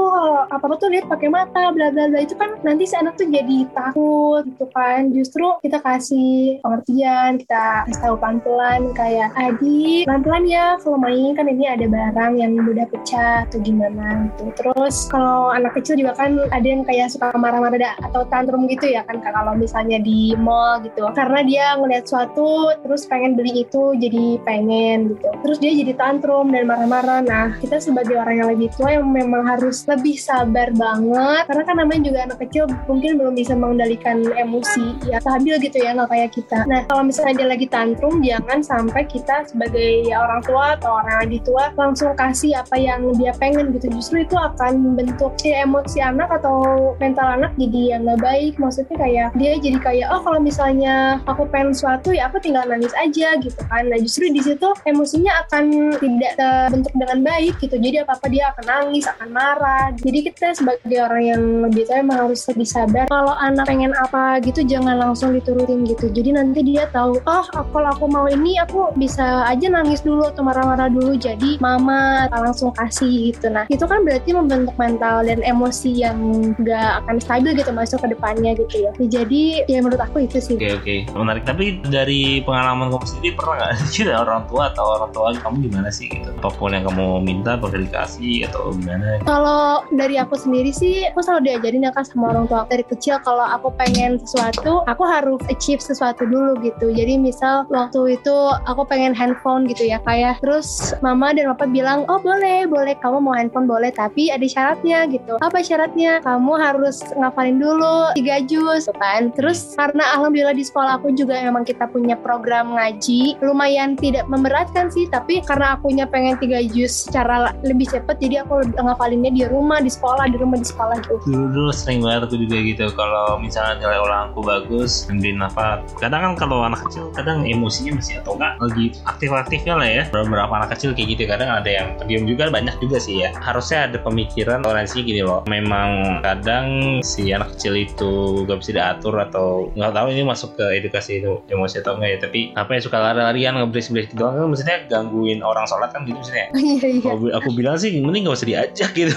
apa 0.53 0.61
apa 0.61 0.75
tuh 0.77 0.93
lihat 0.93 1.09
pakai 1.09 1.25
mata 1.33 1.73
bla 1.73 1.89
bla 1.89 2.05
bla. 2.05 2.21
Itu 2.21 2.37
kan 2.37 2.61
nanti 2.61 2.85
si 2.85 2.93
anak 2.93 3.17
tuh 3.17 3.25
jadi 3.25 3.65
takut 3.73 4.45
gitu 4.45 4.69
kan. 4.69 5.09
Justru 5.09 5.57
kita 5.65 5.81
kasih 5.81 6.61
pengertian 6.61 7.41
kita 7.41 7.89
kasih 7.89 8.01
tahu 8.05 8.15
pelan 8.21 8.37
pelan 8.45 8.81
kayak 8.93 9.33
adik 9.33 10.05
pelan 10.05 10.21
pelan 10.21 10.43
ya 10.45 10.77
kalau 10.77 11.01
main 11.01 11.33
kan 11.33 11.49
ini 11.49 11.65
ada 11.65 11.89
barang 11.89 12.37
yang 12.37 12.53
mudah 12.53 12.85
pecah 12.93 13.49
atau 13.49 13.57
gimana 13.57 14.29
gitu. 14.29 14.53
Terus 14.53 15.09
kalau 15.09 15.49
anak 15.49 15.73
kecil 15.81 15.97
juga 15.97 16.13
kan 16.13 16.37
ada 16.53 16.67
yang 16.67 16.85
kayak 16.85 17.09
suka 17.09 17.33
marah-marah 17.33 17.97
atau 18.05 18.21
tantrum 18.29 18.69
gitu 18.69 18.85
ya 18.85 19.01
kan 19.01 19.17
kalau 19.25 19.57
misalnya 19.57 19.97
di 19.97 20.37
mall 20.37 20.77
gitu. 20.85 21.09
Karena 21.17 21.41
dia 21.41 21.73
ngeliat 21.73 22.05
suatu 22.05 22.69
terus 22.85 23.09
pengen 23.09 23.33
beli 23.33 23.65
itu 23.65 23.97
jadi 23.97 24.37
pengen 24.45 25.17
gitu. 25.17 25.25
Terus 25.41 25.57
dia 25.57 25.73
jadi 25.73 25.97
tantrum 25.97 26.53
dan 26.53 26.66
marah-marah. 26.67 27.19
Nah 27.23 27.45
kita 27.63 27.79
sebagai 27.79 28.19
orang 28.19 28.43
yang 28.43 28.49
lebih 28.51 28.69
tua 28.75 28.99
yang 28.99 29.07
memang 29.07 29.47
harus 29.47 29.87
lebih 29.87 30.19
sabar 30.19 30.69
banget. 30.75 31.47
Karena 31.47 31.63
kan 31.63 31.75
namanya 31.79 32.01
juga 32.11 32.19
anak 32.27 32.39
kecil 32.43 32.67
mungkin 32.85 33.15
belum 33.15 33.33
bisa 33.39 33.55
mengendalikan 33.55 34.27
emosi 34.35 35.07
ya 35.07 35.23
stabil 35.23 35.55
gitu 35.63 35.79
ya 35.79 35.95
nggak 35.95 36.11
kayak 36.11 36.31
kita. 36.35 36.59
Nah 36.67 36.83
kalau 36.91 37.07
misalnya 37.07 37.33
dia 37.39 37.47
lagi 37.47 37.67
tantrum 37.71 38.19
jangan 38.19 38.59
sampai 38.59 39.07
kita 39.07 39.47
sebagai 39.47 40.11
orang 40.11 40.41
tua 40.43 40.75
atau 40.75 40.99
orang 40.99 41.23
lebih 41.23 41.41
tua 41.47 41.71
langsung 41.79 42.11
kasih 42.19 42.59
apa 42.59 42.75
yang 42.75 43.07
dia 43.15 43.31
pengen 43.39 43.71
gitu. 43.71 43.87
Justru 43.87 44.27
itu 44.27 44.35
akan 44.35 44.83
membentuk 44.83 45.39
si 45.39 45.55
emosi 45.55 46.03
anak 46.03 46.27
atau 46.43 46.93
mental 46.99 47.39
anak 47.39 47.55
jadi 47.55 47.97
yang 47.97 48.01
nggak 48.03 48.21
baik. 48.21 48.53
Maksudnya 48.59 48.95
kayak 48.99 49.27
dia 49.39 49.55
jadi 49.55 49.79
kayak 49.79 50.07
oh 50.11 50.21
kalau 50.21 50.43
misalnya 50.43 51.23
aku 51.23 51.47
pengen 51.47 51.71
sesuatu 51.71 52.11
ya 52.11 52.27
aku 52.27 52.43
tinggal 52.43 52.67
nangis 52.67 52.91
aja 52.97 53.37
gitu 53.39 53.61
kan. 53.71 53.87
Nah 53.87 53.99
justru 54.01 54.27
di 54.27 54.41
situ 54.43 54.69
emosinya 54.83 55.45
akan 55.47 55.95
tidak 56.01 56.33
terbentuk 56.65 56.93
dengan 56.97 57.19
baik 57.21 57.53
gitu. 57.61 57.75
Jadi 57.77 57.95
apa 58.01 58.17
apa 58.17 58.27
dia 58.27 58.43
akan 58.51 58.65
nangis 58.65 59.05
akan 59.05 59.29
marah. 59.29 59.85
Jadi 60.01 60.19
kita 60.25 60.57
sebagai 60.57 60.99
orang 60.99 61.23
yang 61.23 61.41
lebih 61.69 61.85
tua 61.85 62.01
emang 62.01 62.17
harus 62.27 62.41
lebih 62.49 62.67
sabar. 62.67 63.05
Kalau 63.07 63.33
anak 63.37 63.65
pengen 63.69 63.93
apa 63.93 64.41
gitu 64.41 64.65
jangan 64.65 64.97
langsung 64.97 65.35
diturutin 65.37 65.85
gitu. 65.85 66.09
Jadi 66.09 66.29
nanti 66.33 66.59
dia 66.65 66.89
tahu 66.89 67.21
oh 67.23 67.45
kalau 67.53 67.89
aku 67.93 68.05
mau 68.09 68.25
ini 68.25 68.57
aku 68.57 68.91
bisa 68.97 69.45
aja 69.45 69.69
nangis 69.69 70.01
dulu 70.01 70.27
atau 70.27 70.41
marah-marah 70.41 70.89
dulu. 70.89 71.13
Jadi 71.15 71.61
mama 71.61 72.25
langsung 72.31 72.73
kasih 72.73 73.33
gitu. 73.33 73.53
Nah 73.53 73.69
itu 73.69 73.83
kan 73.85 74.01
berarti 74.01 74.33
membentuk 74.33 74.75
mental 74.79 75.23
dan 75.25 75.39
emosi 75.45 75.91
yang 75.93 76.17
gak 76.63 77.05
akan 77.05 77.17
stabil 77.21 77.51
gitu 77.57 77.71
masuk 77.73 78.01
ke 78.01 78.17
depannya 78.17 78.57
gitu 78.57 78.87
ya. 78.87 78.91
Jadi 78.97 79.67
ya 79.69 79.79
menurut 79.83 80.01
aku 80.01 80.25
itu 80.25 80.41
sih. 80.41 80.57
Oke 80.57 80.73
oke. 80.77 80.95
Menarik. 81.13 81.43
Tapi 81.45 81.79
dari 81.85 82.41
pengalaman 82.41 82.89
kamu 82.89 83.05
sendiri 83.05 83.33
pernah 83.35 83.55
nggak? 83.61 83.71
Sih 83.93 84.05
orang 84.07 84.45
tua 84.49 84.69
atau 84.71 84.85
orang 84.99 85.11
tua 85.11 85.33
kamu 85.37 85.69
gimana 85.69 85.89
sih 85.89 86.07
gitu 86.09 86.29
apa 86.47 86.55
pun 86.55 86.71
yang 86.71 86.87
kamu 86.87 87.19
minta 87.21 87.59
bakal 87.59 87.83
dikasih 87.83 88.47
atau 88.47 88.71
gimana 88.71 89.19
Kalau 89.27 89.83
dari 89.91 90.15
aku 90.15 90.39
sendiri 90.39 90.71
sih, 90.71 91.05
aku 91.11 91.19
selalu 91.19 91.51
diajarin 91.51 91.85
ya 91.85 91.91
kak 91.91 92.07
sama 92.07 92.31
orang 92.31 92.47
tua 92.47 92.63
dari 92.71 92.87
kecil 92.87 93.19
kalau 93.21 93.43
aku 93.43 93.69
pengen 93.75 94.15
sesuatu, 94.23 94.87
aku 94.87 95.03
harus 95.03 95.43
achieve 95.51 95.83
sesuatu 95.83 96.23
dulu 96.23 96.55
gitu. 96.63 96.89
Jadi 96.95 97.19
misal 97.19 97.67
waktu 97.67 98.15
itu 98.15 98.35
aku 98.63 98.87
pengen 98.87 99.11
handphone 99.11 99.67
gitu 99.67 99.85
ya 99.91 99.99
kayak, 100.07 100.39
terus 100.39 100.95
mama 101.03 101.35
dan 101.35 101.51
papa 101.51 101.67
bilang, 101.67 102.07
oh 102.07 102.17
boleh, 102.23 102.63
boleh 102.65 102.95
kamu 103.03 103.19
mau 103.19 103.35
handphone 103.35 103.67
boleh, 103.67 103.91
tapi 103.91 104.31
ada 104.31 104.47
syaratnya 104.47 105.03
gitu. 105.11 105.35
Apa 105.43 105.59
syaratnya? 105.59 106.23
Kamu 106.23 106.55
harus 106.55 107.03
ngafalin 107.19 107.59
dulu 107.59 108.15
tiga 108.15 108.39
juz, 108.47 108.87
gitu 108.87 108.95
kan. 108.95 109.35
Terus 109.35 109.75
karena 109.75 110.15
alhamdulillah 110.15 110.55
di 110.55 110.63
sekolah 110.63 111.03
aku 111.03 111.11
juga 111.11 111.43
memang 111.43 111.67
kita 111.67 111.91
punya 111.91 112.15
program 112.15 112.71
ngaji, 112.79 113.35
lumayan 113.43 113.99
tidak 113.99 114.23
memberatkan 114.31 114.87
sih, 114.87 115.11
tapi 115.11 115.43
karena 115.43 115.75
akunya 115.75 116.07
pengen 116.07 116.36
tiga 116.39 116.59
juz 116.61 117.07
secara 117.07 117.53
lebih 117.61 117.89
cepat, 117.89 118.17
jadi 118.21 118.45
aku 118.45 118.63
ngafalinnya 118.77 119.31
di 119.33 119.43
rumah, 119.49 119.81
di 119.81 119.91
sekolah, 119.91 120.29
di 120.29 120.37
rumah, 120.37 120.57
di 120.57 120.67
sekolah 120.67 120.95
gitu. 121.03 121.15
dulu 121.27 121.45
dulu 121.53 121.71
sering 121.73 122.01
banget 122.03 122.29
aku 122.29 122.35
juga 122.39 122.57
gitu 122.61 122.85
kalau 122.93 123.37
misalnya 123.41 123.81
nilai 123.81 123.99
ulangku 124.01 124.39
bagus 124.41 125.05
ngambilin 125.07 125.41
apa 125.43 125.81
kadang 125.97 126.21
kan 126.23 126.33
kalau 126.37 126.63
anak 126.63 126.81
kecil 126.87 127.09
kadang 127.13 127.43
emosinya 127.47 127.97
masih 127.97 128.21
atau 128.21 128.37
enggak 128.37 128.53
lagi 128.61 128.85
aktif-aktifnya 129.05 129.73
lah 129.77 129.87
ya. 129.87 130.03
Beberapa 130.11 130.53
anak 130.53 130.69
kecil 130.77 130.93
kayak 130.93 131.07
gitu 131.17 131.23
kadang 131.29 131.49
ada 131.49 131.69
yang 131.69 131.87
pendiam 131.97 132.23
juga 132.27 132.49
banyak 132.51 132.75
juga 132.83 132.97
sih 133.01 133.23
ya. 133.25 133.29
Harusnya 133.39 133.89
ada 133.89 133.97
pemikiran 134.01 134.61
toleransi 134.61 134.97
gini 135.03 135.21
loh. 135.23 135.43
Memang 135.49 136.21
kadang 136.21 136.99
si 137.01 137.31
anak 137.31 137.55
kecil 137.57 137.73
itu 137.77 138.43
gak 138.45 138.59
bisa 138.61 138.71
diatur 138.75 139.15
atau 139.17 139.69
nggak 139.73 139.93
tahu 139.93 140.07
ini 140.11 140.23
masuk 140.27 140.55
ke 140.57 140.65
edukasi 140.77 141.23
itu 141.23 141.41
emosi 141.49 141.81
atau 141.81 141.97
enggak 141.97 142.09
ya. 142.09 142.17
Tapi 142.27 142.39
apa 142.53 142.69
yang 142.75 142.83
suka 142.83 142.97
lari-larian 142.99 143.53
ngebreak-break 143.57 144.11
doang 144.13 144.35
kan 144.37 144.47
maksudnya 144.51 144.77
gangguin 144.91 145.39
orang 145.41 145.65
sholat 145.65 145.89
kan 145.93 146.03
gitu 146.03 146.19
maksudnya 146.27 146.47
Iya, 146.67 146.87
iya. 146.99 147.01
kalau 147.07 147.29
aku 147.31 147.49
bilang 147.55 147.77
sih 147.79 147.95
mending 148.03 148.27
gak 148.27 148.37
usah 148.37 148.47
diajak 148.49 148.91
gitu 148.99 149.13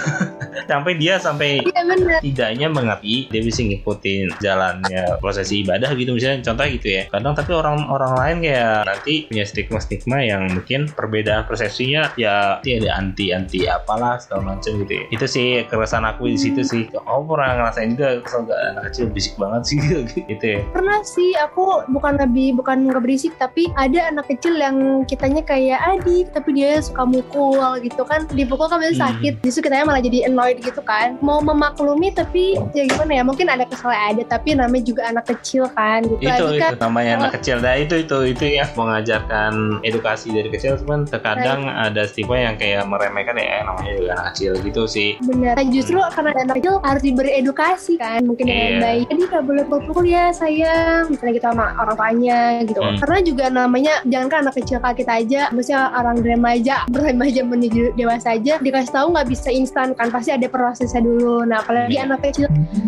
sampai 0.71 0.93
dia 0.97 1.19
sampai 1.19 1.51
Iya 1.67 1.83
bener. 1.83 2.19
tidaknya 2.23 2.67
mengerti 2.71 3.27
dia 3.29 3.43
bisa 3.43 3.61
ngikutin 3.67 4.39
jalannya 4.39 5.19
prosesi 5.19 5.67
ibadah 5.67 5.91
gitu 5.99 6.15
misalnya 6.15 6.47
contoh 6.47 6.67
gitu 6.71 6.89
ya 6.89 7.03
kadang 7.11 7.35
tapi 7.35 7.51
orang 7.53 7.83
orang-orang 7.91 8.15
lain 8.17 8.37
kayak 8.47 8.77
nanti 8.87 9.15
punya 9.27 9.45
stigma-stigma 9.45 10.19
yang 10.23 10.43
mungkin 10.53 10.81
perbedaan 10.91 11.43
persepsinya 11.47 12.15
ya 12.15 12.61
nanti 12.61 12.79
ada 12.79 12.91
anti-anti 13.01 13.59
apalah 13.67 14.21
segala 14.21 14.55
macam 14.57 14.83
gitu 14.85 14.93
ya. 14.93 15.05
Itu 15.11 15.27
sih 15.27 15.65
keresahan 15.67 16.05
aku 16.07 16.29
di 16.29 16.39
situ 16.39 16.63
sih. 16.63 16.85
Oh 17.07 17.25
pernah 17.25 17.57
ngerasain 17.57 17.95
juga 17.97 18.21
kesel 18.23 18.47
gak 18.47 18.61
anak 18.75 18.83
kecil 18.91 19.05
bisik 19.11 19.35
banget 19.41 19.63
sih 19.67 19.77
gitu 20.31 20.45
ya. 20.47 20.61
pernah 20.71 21.01
sih 21.03 21.31
aku 21.41 21.85
bukan 21.91 22.21
lebih 22.21 22.59
bukan 22.59 22.87
nggak 22.91 23.03
berisik 23.03 23.33
tapi 23.37 23.71
ada 23.75 24.11
anak 24.13 24.29
kecil 24.29 24.55
yang 24.57 25.03
kitanya 25.07 25.41
kayak 25.43 25.81
adik 25.81 26.31
tapi 26.33 26.53
dia 26.55 26.79
suka 26.91 27.03
mukul 27.05 27.55
gitu 27.81 28.03
kan 28.03 28.27
dipukul 28.29 28.67
kan 28.67 28.79
biasanya 28.79 28.99
Hmm. 28.99 29.07
sakit. 29.09 29.35
Justru 29.41 29.61
kitanya 29.65 29.87
malah 29.87 30.03
jadi 30.03 30.27
annoyed 30.27 30.59
gitu 30.59 30.83
kan. 30.83 31.15
Mau 31.21 31.39
memaklumi 31.41 32.11
tapi 32.11 32.59
ya 32.75 32.85
gimana 32.85 33.13
ya 33.15 33.23
mungkin 33.23 33.47
ada 33.47 33.65
kesalahan 33.65 33.99
ada 34.11 34.23
tapi 34.27 34.53
namanya 34.53 34.85
juga 34.85 35.03
anak 35.07 35.25
kecil 35.29 35.71
kan 35.71 36.03
gitu. 36.03 36.19
Itu 36.19 36.45
Lagi 36.51 36.59
itu 36.59 36.77
namanya 36.77 37.13
anak 37.17 37.33
kecil. 37.39 37.57
Nah 37.61 37.75
itu 37.77 37.95
itu 37.97 38.17
itu 38.27 38.45
ya 38.51 38.65
mengajarkan 38.75 39.53
edukasi 39.81 40.31
dari 40.31 40.49
kecil 40.49 40.77
cuman 40.77 41.07
terkadang 41.07 41.65
ada 41.65 42.05
stigma 42.05 42.37
yang 42.37 42.57
kayak 42.57 42.85
meremehkan 42.85 43.37
ya 43.37 43.63
namanya 43.63 43.93
juga 43.95 44.11
anak 44.15 44.27
kecil 44.35 44.53
gitu 44.61 44.83
sih. 44.85 45.11
Benar. 45.23 45.55
Nah, 45.57 45.67
justru 45.69 45.99
karena 46.11 46.29
ada 46.33 46.41
anak 46.45 46.57
kecil 46.59 46.75
harus 46.81 47.03
diberi 47.03 47.31
edukasi 47.33 47.95
kan 47.97 48.21
mungkin 48.23 48.45
dengan 48.45 48.71
Iya. 48.71 48.81
baik. 48.81 49.05
Jadi 49.07 49.23
nggak 49.27 49.45
boleh 49.45 49.65
pukul 49.67 50.05
ya 50.05 50.25
sayang. 50.31 51.03
Misalnya 51.07 51.33
gitu 51.33 51.47
sama 51.47 51.65
orang 51.77 51.97
tuanya 51.97 52.41
gitu. 52.65 52.81
Hmm. 52.81 52.97
karena 52.97 53.19
juga 53.21 53.45
namanya 53.53 53.95
jangan 54.09 54.27
kan 54.27 54.39
anak 54.43 54.55
kecil 54.57 54.81
kayak 54.81 54.97
kita 54.97 55.13
aja 55.21 55.41
maksudnya 55.53 55.93
orang 55.93 56.17
remaja 56.19 56.80
remaja 56.89 57.43
menuju 57.45 57.93
dewasa 57.95 58.37
aja 58.37 58.57
dikasih 58.63 58.93
tahu 58.93 59.13
nggak 59.13 59.29
bisa 59.29 59.49
instan 59.53 59.93
kan 59.95 60.09
pasti 60.09 60.33
ada 60.33 60.47
prosesnya 60.49 61.05
dulu 61.05 61.45
nah 61.45 61.61
apalagi 61.61 61.99
Iya. 62.01 62.07
anak 62.07 62.21
kecil 62.23 62.47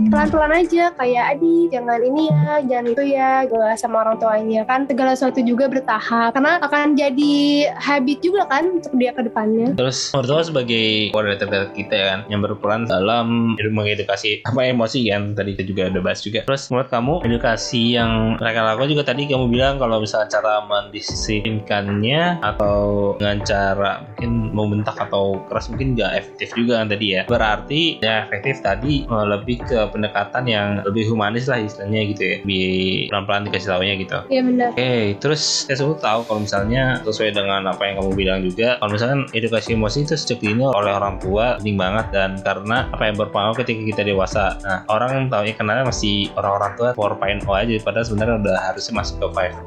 pelan-pelan 0.09 0.53
aja 0.53 0.85
kayak 0.95 1.25
adik 1.37 1.75
jangan 1.75 2.01
ini 2.01 2.23
ya 2.31 2.53
jangan 2.69 2.87
itu 2.93 3.03
ya 3.13 3.31
gitu 3.49 3.57
sama 3.77 4.07
orang 4.07 4.17
tuanya 4.21 4.63
kan 4.69 4.87
segala 4.87 5.13
sesuatu 5.17 5.41
juga 5.43 5.67
bertahap 5.67 6.37
karena 6.37 6.61
akan 6.63 6.95
jadi 6.95 7.35
habit 7.75 8.19
juga 8.23 8.47
kan 8.47 8.79
untuk 8.79 8.93
dia 8.97 9.11
ke 9.13 9.27
depannya 9.27 9.75
Terus 9.75 10.13
menurut 10.15 10.29
lo 10.31 10.43
sebagai 10.45 10.87
moderator 11.11 11.49
kita 11.75 11.95
ya 11.95 12.07
kan 12.15 12.21
yang 12.29 12.41
berperan 12.45 12.85
dalam 12.87 13.57
mengedukasi 13.59 14.45
apa 14.45 14.69
emosi 14.69 15.09
kan 15.11 15.33
tadi 15.35 15.57
kita 15.57 15.65
juga 15.67 15.83
udah 15.91 16.03
bahas 16.05 16.21
juga. 16.21 16.45
Terus 16.45 16.69
menurut 16.71 16.89
kamu 16.93 17.15
edukasi 17.27 17.97
yang 17.97 18.37
mereka 18.39 18.61
lakukan 18.63 18.91
juga 18.93 19.05
tadi 19.11 19.23
kamu 19.27 19.47
bilang 19.49 19.75
kalau 19.81 19.99
misalnya 19.99 20.29
cara 20.29 20.63
mendisiplinkannya 20.67 22.43
atau 22.43 23.15
dengan 23.19 23.39
cara 23.43 23.82
mungkin 23.83 24.33
membentak 24.53 24.97
atau 24.99 25.41
keras 25.51 25.69
mungkin 25.69 25.95
nggak 25.99 26.13
efektif 26.19 26.49
juga 26.55 26.83
kan 26.83 26.89
tadi 26.91 27.07
ya. 27.19 27.23
Berarti 27.27 27.83
ya 28.03 28.27
efektif 28.29 28.63
tadi 28.63 29.05
eh, 29.05 29.27
lebih 29.27 29.63
ke 29.65 29.79
pendekatan 29.91 30.45
yang 30.47 30.69
lebih 30.87 31.09
humanis 31.11 31.47
lah 31.51 31.59
istilahnya 31.61 32.01
gitu 32.15 32.23
ya. 32.23 32.37
Di 32.43 32.63
pelan-pelan 33.11 33.49
dikasih 33.49 33.69
taunya 33.73 33.95
gitu. 33.99 34.19
iya 34.31 34.43
benar 34.45 34.69
Oke, 34.73 35.17
terus 35.19 35.69
saya 35.69 35.77
selalu 35.79 35.97
tahu 36.01 36.21
kalau 36.29 36.41
misalnya 36.45 36.83
sesuai 37.05 37.31
dengan 37.35 37.63
apa 37.69 37.83
yang 37.85 37.95
kamu 38.01 38.11
bilang 38.17 38.41
juga, 38.45 38.81
kalau 38.81 38.91
misalkan 38.95 39.21
edukasi 39.37 39.75
emosi 39.77 39.99
itu 40.07 40.15
sejak 40.17 40.39
dini 40.41 40.65
oleh 40.65 40.93
orang 40.93 41.21
tua 41.21 41.61
penting 41.61 41.77
banget 41.77 42.07
dan 42.13 42.31
karena 42.41 42.89
apa 42.91 43.03
yang 43.09 43.17
berpengaruh 43.19 43.57
ketika 43.63 43.83
kita 43.95 44.03
dewasa. 44.07 44.57
Nah, 44.65 44.85
orang 44.89 45.29
tahu 45.29 45.49
ya 45.49 45.55
kenalnya 45.57 45.85
masih 45.89 46.29
orang-orang 46.37 46.73
tua 46.77 46.89
4.0 46.97 47.47
aja, 47.53 47.75
padahal 47.85 48.07
sebenarnya 48.07 48.37
udah 48.43 48.57
harusnya 48.71 48.93
masuk 48.97 49.17
ke 49.21 49.27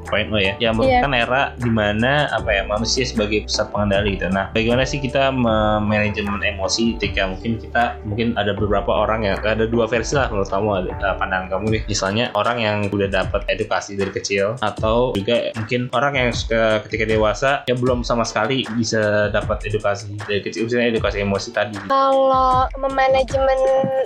5.0 0.09 0.35
ya. 0.41 0.53
Yang 0.61 0.73
merupakan 0.81 1.13
era 1.13 1.41
di 1.57 1.71
mana 1.71 2.13
apa 2.33 2.49
ya 2.51 2.63
manusia 2.65 3.03
sebagai 3.05 3.45
pusat 3.45 3.67
pengendali 3.71 4.04
gitu. 4.07 4.27
Nah, 4.29 4.53
bagaimana 4.53 4.85
sih 4.85 5.01
kita 5.01 5.33
manajemen 5.81 6.41
emosi 6.41 6.97
ketika 6.97 7.27
mungkin 7.29 7.57
kita 7.57 7.83
mungkin 8.05 8.27
ada 8.37 8.53
beberapa 8.53 8.91
orang 8.91 9.25
yang 9.25 9.41
ada 9.41 9.65
dua 9.65 9.89
versi 9.89 10.13
lah 10.13 10.29
menurut 10.29 10.49
kamu 10.49 10.69
ada 10.85 10.91
eh, 10.93 11.15
pandangan 11.17 11.47
kamu 11.49 11.65
nih. 11.73 11.81
Misalnya 11.89 12.25
orang 12.37 12.57
yang 12.61 12.77
udah 12.89 13.09
dapat 13.09 13.41
edukasi 13.49 13.97
dari 13.97 14.11
kecil 14.13 14.55
atau 14.61 15.15
juga 15.17 15.51
mungkin 15.57 15.89
orang 15.93 16.13
yang 16.15 16.29
suka 16.35 16.83
ketika 16.87 17.05
dewasa 17.07 17.65
ya 17.65 17.75
belum 17.75 18.05
sama 18.05 18.23
sekali 18.27 18.67
bisa 18.77 19.29
dapat 19.31 19.63
edukasi 19.65 20.13
dari 20.25 20.41
kecil 20.43 20.67
misalnya 20.67 20.89
edukasi 20.97 21.17
emosi 21.23 21.49
tadi. 21.53 21.77
Kalau 21.87 22.67
memanajemen 22.79 23.59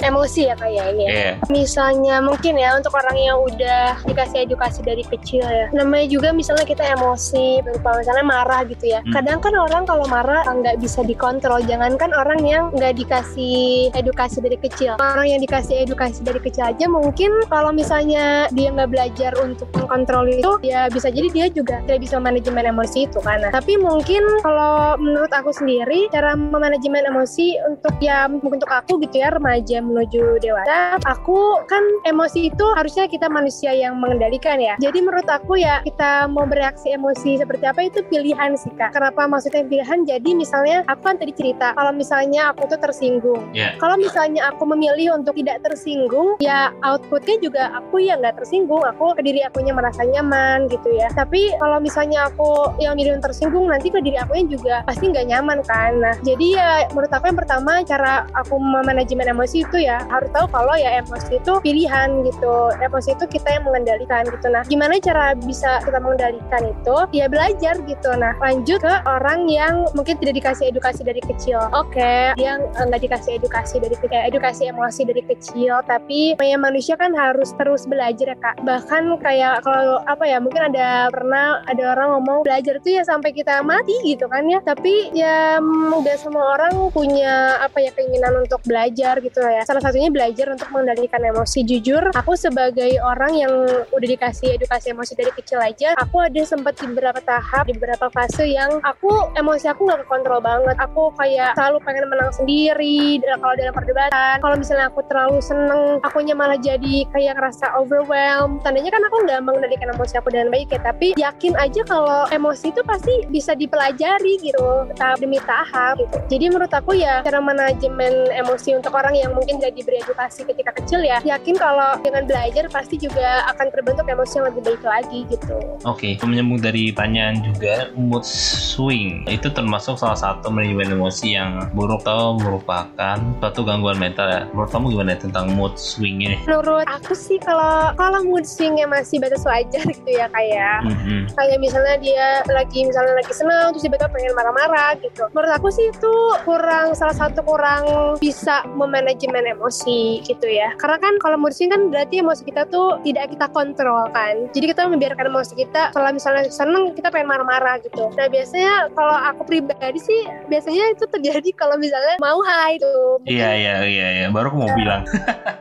emosi 0.04 0.50
ya 0.52 0.56
kayak 0.56 0.86
ini 0.96 1.04
ya. 1.06 1.12
Iya. 1.12 1.32
Misalnya 1.50 2.16
mungkin 2.24 2.56
ya 2.56 2.76
untuk 2.78 2.94
orang 2.96 3.18
yang 3.18 3.38
udah 3.40 4.00
dikasih 4.06 4.46
edukasi 4.46 4.80
dari 4.86 5.04
kecil 5.04 5.44
ya. 5.44 5.68
Namanya 5.74 6.08
juga 6.08 6.30
misalnya 6.32 6.66
kita 6.68 6.86
emosi 6.96 7.64
berupa 7.66 7.98
misalnya 8.00 8.26
marah 8.26 8.62
gitu 8.68 8.86
ya. 8.90 9.00
Hmm. 9.04 9.14
Kadang 9.14 9.40
kan 9.42 9.54
orang 9.56 9.84
kalau 9.90 10.06
marah 10.06 10.46
nggak 10.46 10.78
bisa 10.78 11.02
dikontrol. 11.02 11.66
Jangankan 11.66 12.14
orang 12.14 12.46
yang 12.46 12.70
nggak 12.78 13.02
dikasih 13.02 13.90
edukasi 13.98 14.38
dari 14.38 14.58
kecil. 14.62 15.02
Orang 15.02 15.26
yang 15.26 15.42
dikasih 15.42 15.90
edukasi 15.90 16.22
dari 16.22 16.38
kecil 16.38 16.70
aja 16.70 16.86
mungkin 16.86 17.34
kalau 17.50 17.74
misalnya 17.74 18.46
dia 18.54 18.70
nggak 18.70 18.94
belajar 18.94 19.34
untuk 19.42 19.66
mengkontrol 19.74 20.30
itu 20.30 20.52
ya 20.62 20.86
bisa 20.94 21.10
jadi 21.10 21.28
dia 21.34 21.46
juga 21.50 21.82
tidak 21.90 22.06
bisa 22.06 22.22
manajemen 22.22 22.70
emosi 22.70 23.10
itu. 23.10 23.18
Nah, 23.26 23.50
tapi 23.50 23.82
mungkin 23.82 24.22
kalau 24.46 24.94
menurut 25.02 25.34
aku 25.34 25.50
sendiri 25.50 26.06
cara 26.14 26.38
memanajemen 26.38 27.10
emosi 27.10 27.58
untuk 27.66 27.98
ya 27.98 28.30
mungkin 28.30 28.60
untuk 28.60 28.76
aku 28.76 29.00
gitu 29.08 29.24
ya 29.24 29.32
remaja 29.32 29.80
menuju 29.80 30.44
dewasa 30.44 31.00
aku 31.08 31.64
kan 31.72 31.80
emosi 32.04 32.52
itu 32.52 32.66
harusnya 32.76 33.08
kita 33.08 33.32
manusia 33.32 33.72
yang 33.72 33.96
mengendalikan 33.96 34.60
ya 34.60 34.76
jadi 34.84 35.00
menurut 35.00 35.24
aku 35.32 35.56
ya 35.56 35.80
kita 35.88 36.28
mau 36.28 36.44
bereaksi 36.44 36.92
emosi 36.92 37.40
seperti 37.40 37.64
apa 37.64 37.88
itu 37.88 38.04
pilihan 38.12 38.60
sih 38.60 38.76
kak 38.76 38.92
kenapa 38.92 39.32
maksudnya 39.32 39.64
jadi 39.86 40.30
misalnya 40.34 40.82
aku 40.90 41.02
kan 41.06 41.16
tadi 41.22 41.32
cerita 41.36 41.78
kalau 41.78 41.94
misalnya 41.94 42.52
aku 42.52 42.66
tuh 42.66 42.80
tersinggung. 42.82 43.42
Iya. 43.54 43.78
kalau 43.78 43.96
misalnya 43.96 44.50
aku 44.50 44.66
memilih 44.66 45.16
untuk 45.16 45.38
tidak 45.38 45.62
tersinggung 45.62 46.36
ya 46.42 46.74
outputnya 46.82 47.38
juga 47.40 47.64
aku 47.78 48.02
ya 48.02 48.18
nggak 48.18 48.42
tersinggung. 48.42 48.82
Aku 48.82 49.14
ke 49.14 49.22
diri 49.22 49.46
akunya 49.46 49.72
merasa 49.76 50.02
nyaman 50.06 50.66
gitu 50.72 50.90
ya. 50.96 51.12
Tapi 51.14 51.54
kalau 51.62 51.78
misalnya 51.78 52.32
aku 52.32 52.74
yang 52.82 52.98
milih 52.98 53.20
untuk 53.20 53.32
tersinggung 53.32 53.70
nanti 53.70 53.94
ke 53.94 54.02
diri 54.02 54.18
akunya 54.18 54.46
juga 54.50 54.76
pasti 54.90 55.12
nggak 55.12 55.28
nyaman 55.30 55.60
kan. 55.66 55.92
Nah 56.02 56.16
jadi 56.26 56.48
ya 56.58 56.72
menurut 56.92 57.12
aku 57.14 57.30
yang 57.30 57.40
pertama 57.40 57.72
cara 57.86 58.26
aku 58.34 58.58
memanajemen 58.58 59.30
emosi 59.30 59.68
itu 59.68 59.78
ya 59.86 60.02
harus 60.10 60.30
tahu 60.34 60.50
kalau 60.50 60.74
ya 60.74 61.04
emosi 61.04 61.38
itu 61.38 61.54
pilihan 61.62 62.26
gitu. 62.26 62.74
Emosi 62.82 63.14
itu 63.14 63.26
kita 63.30 63.60
yang 63.60 63.64
mengendalikan 63.70 64.26
gitu. 64.26 64.48
Nah 64.50 64.66
gimana 64.66 64.98
cara 64.98 65.38
bisa 65.38 65.84
kita 65.86 66.02
mengendalikan 66.02 66.64
itu? 66.74 66.98
Ya 67.14 67.30
belajar 67.30 67.78
gitu. 67.86 68.10
Nah 68.18 68.34
lanjut 68.42 68.80
ke 68.80 68.96
orang 69.06 69.46
yang 69.52 69.69
mungkin 69.94 70.16
tidak 70.22 70.36
dikasih 70.40 70.66
edukasi 70.72 71.02
dari 71.04 71.22
kecil. 71.24 71.60
Oke. 71.74 72.34
Dia 72.38 72.60
eh, 72.60 72.86
nggak 72.86 73.02
dikasih 73.06 73.32
edukasi 73.42 73.82
dari 73.82 73.96
ke- 73.98 74.12
eh, 74.12 74.30
edukasi 74.30 74.70
emosi 74.70 75.02
dari 75.06 75.24
kecil 75.26 75.82
tapi 75.86 76.36
ya 76.40 76.58
manusia 76.58 76.96
kan 76.96 77.14
harus 77.14 77.54
terus 77.56 77.86
belajar 77.86 78.34
ya 78.34 78.38
kak. 78.38 78.56
Bahkan 78.64 79.04
kayak 79.22 79.66
kalau 79.66 80.02
apa 80.06 80.24
ya 80.26 80.38
mungkin 80.42 80.72
ada 80.74 81.10
pernah 81.10 81.62
ada 81.66 81.84
orang 81.98 82.20
ngomong 82.20 82.46
belajar 82.46 82.82
tuh 82.82 82.92
ya 82.94 83.04
sampai 83.06 83.34
kita 83.34 83.62
mati 83.66 83.96
gitu 84.06 84.26
kan 84.30 84.46
ya. 84.46 84.60
Tapi 84.64 85.14
ya 85.14 85.58
mm, 85.62 86.02
nggak 86.02 86.18
semua 86.22 86.58
orang 86.60 86.74
punya 86.94 87.60
apa 87.62 87.82
ya 87.82 87.92
keinginan 87.94 88.46
untuk 88.46 88.62
belajar 88.66 89.20
gitu 89.22 89.42
ya. 89.42 89.64
Salah 89.66 89.82
satunya 89.84 90.10
belajar 90.10 90.52
untuk 90.54 90.70
mengendalikan 90.72 91.22
emosi. 91.22 91.66
Jujur 91.66 92.12
aku 92.16 92.34
sebagai 92.34 92.98
orang 93.04 93.34
yang 93.36 93.54
udah 93.90 94.08
dikasih 94.08 94.56
edukasi 94.56 94.92
emosi 94.94 95.14
dari 95.18 95.32
kecil 95.36 95.60
aja 95.60 95.94
aku 96.00 96.22
ada 96.24 96.42
sempat 96.46 96.80
di 96.80 96.86
beberapa 96.88 97.20
tahap 97.20 97.68
di 97.68 97.76
beberapa 97.76 98.08
fase 98.12 98.48
yang 98.48 98.80
aku 98.84 99.12
emosi 99.36 99.59
aku 99.68 99.88
nggak 99.88 100.08
kekontrol 100.08 100.40
banget. 100.40 100.76
Aku 100.80 101.12
kayak 101.20 101.58
selalu 101.60 101.78
pengen 101.84 102.06
menang 102.08 102.32
sendiri 102.32 103.20
kalau 103.26 103.56
dalam 103.60 103.74
perdebatan. 103.76 104.36
Kalau 104.40 104.56
misalnya 104.56 104.88
aku 104.88 105.02
terlalu 105.12 105.38
seneng 105.44 106.00
akunya 106.06 106.36
malah 106.38 106.60
jadi 106.60 107.04
kayak 107.12 107.36
ngerasa 107.36 107.76
overwhelmed. 107.76 108.64
Tandanya 108.64 108.92
kan 108.94 109.04
aku 109.04 109.18
nggak 109.28 109.40
mengendalikan 109.44 109.90
emosi 109.92 110.14
aku 110.20 110.30
dengan 110.32 110.54
baik 110.54 110.72
ya 110.72 110.80
tapi 110.80 111.08
yakin 111.20 111.54
aja 111.60 111.82
kalau 111.84 112.30
emosi 112.30 112.72
itu 112.72 112.82
pasti 112.86 113.14
bisa 113.28 113.58
dipelajari 113.58 114.40
gitu 114.40 114.88
tahap 114.96 115.18
demi 115.20 115.42
tahap 115.44 116.00
gitu. 116.00 116.18
Jadi 116.30 116.46
menurut 116.54 116.72
aku 116.72 116.96
ya 116.96 117.26
cara 117.26 117.42
manajemen 117.42 118.30
emosi 118.32 118.78
untuk 118.78 118.94
orang 118.96 119.18
yang 119.18 119.34
mungkin 119.34 119.58
tidak 119.58 119.76
diberi 119.76 120.00
edukasi 120.04 120.46
ketika 120.46 120.72
kecil 120.78 121.02
ya 121.04 121.20
yakin 121.26 121.56
kalau 121.58 121.98
dengan 122.04 122.24
belajar 122.30 122.70
pasti 122.70 122.96
juga 123.00 123.48
akan 123.56 123.68
terbentuk 123.74 124.06
emosi 124.06 124.34
yang 124.40 124.46
lebih 124.54 124.62
baik 124.66 124.84
lagi 124.86 125.20
gitu. 125.32 125.56
Oke, 125.88 126.16
menyambung 126.22 126.62
dari 126.62 126.94
pertanyaan 126.94 127.42
juga 127.42 127.90
mood 127.98 128.22
swing 128.22 129.26
itu 129.40 129.50
termasuk 129.50 129.96
salah 129.96 130.16
satu 130.16 130.52
manajemen 130.52 130.94
emosi 130.94 131.34
yang 131.34 131.72
buruk 131.72 132.04
atau 132.04 132.36
merupakan 132.36 133.18
suatu 133.40 133.64
gangguan 133.64 133.96
mental 133.96 134.28
ya. 134.28 134.42
Menurut 134.52 134.70
kamu 134.70 134.86
gimana 134.92 135.16
tentang 135.16 135.52
mood 135.52 135.76
swing 135.76 136.20
ini? 136.20 136.36
menurut 136.44 136.84
aku 136.86 137.14
sih 137.14 137.38
kalau 137.38 137.94
kalau 137.94 138.20
mood 138.22 138.44
swingnya 138.44 138.84
masih 138.84 139.18
batas 139.18 139.44
wajar 139.44 139.80
gitu 139.96 140.10
ya 140.10 140.28
kayak 140.28 140.82
Mhm. 140.84 141.32
kayak 141.36 141.58
misalnya 141.60 141.96
dia 142.00 142.26
lagi 142.48 142.84
misalnya 142.84 143.14
lagi 143.16 143.32
senang 143.32 143.72
terus 143.72 143.84
tiba-tiba 143.84 144.10
pengen 144.10 144.34
marah-marah 144.34 144.98
gitu 145.00 145.24
menurut 145.32 145.52
aku 145.54 145.70
sih 145.70 145.88
itu 145.88 146.14
kurang 146.44 146.92
salah 146.94 147.14
satu 147.14 147.40
kurang 147.42 147.84
bisa 148.18 148.66
memanajemen 148.68 149.46
emosi 149.50 150.20
gitu 150.24 150.48
ya 150.48 150.74
karena 150.78 150.98
kan 150.98 151.14
kalau 151.20 151.38
mood 151.38 151.54
swing 151.54 151.70
kan 151.70 151.88
berarti 151.88 152.20
emosi 152.20 152.44
kita 152.44 152.66
tuh 152.68 152.98
tidak 153.04 153.30
kita 153.30 153.46
kontrol 153.50 154.10
kan 154.12 154.50
jadi 154.52 154.66
kita 154.74 154.82
membiarkan 154.86 155.30
emosi 155.30 155.54
kita 155.56 155.94
kalau 155.94 156.10
misalnya 156.10 156.50
seneng 156.50 156.92
kita 156.92 157.08
pengen 157.08 157.30
marah-marah 157.30 157.78
gitu 157.80 158.10
nah 158.16 158.28
biasanya 158.28 158.90
kalau 158.92 159.16
aku 159.34 159.42
pribadi 159.46 160.00
sih 160.02 160.22
biasanya 160.50 160.84
itu 160.94 161.06
terjadi 161.10 161.50
kalau 161.54 161.76
misalnya 161.78 162.18
mau 162.18 162.42
high 162.42 162.78
tuh. 162.82 163.22
Iya 163.26 163.50
iya 163.56 163.76
iya 163.86 164.08
iya. 164.22 164.26
Baru 164.34 164.54
aku 164.54 164.58
mau 164.66 164.72
bilang. 164.74 165.06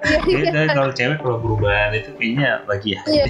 Iya, 0.09 0.19
iya. 0.25 0.39
Kayaknya 0.49 0.75
kalau 0.75 0.93
cewek 0.95 1.19
kalau 1.21 1.39
perubahan 1.43 1.91
itu 1.93 2.11
kayaknya 2.17 2.51
lagi 2.65 2.89
ya. 2.97 3.01
Iya, 3.09 3.25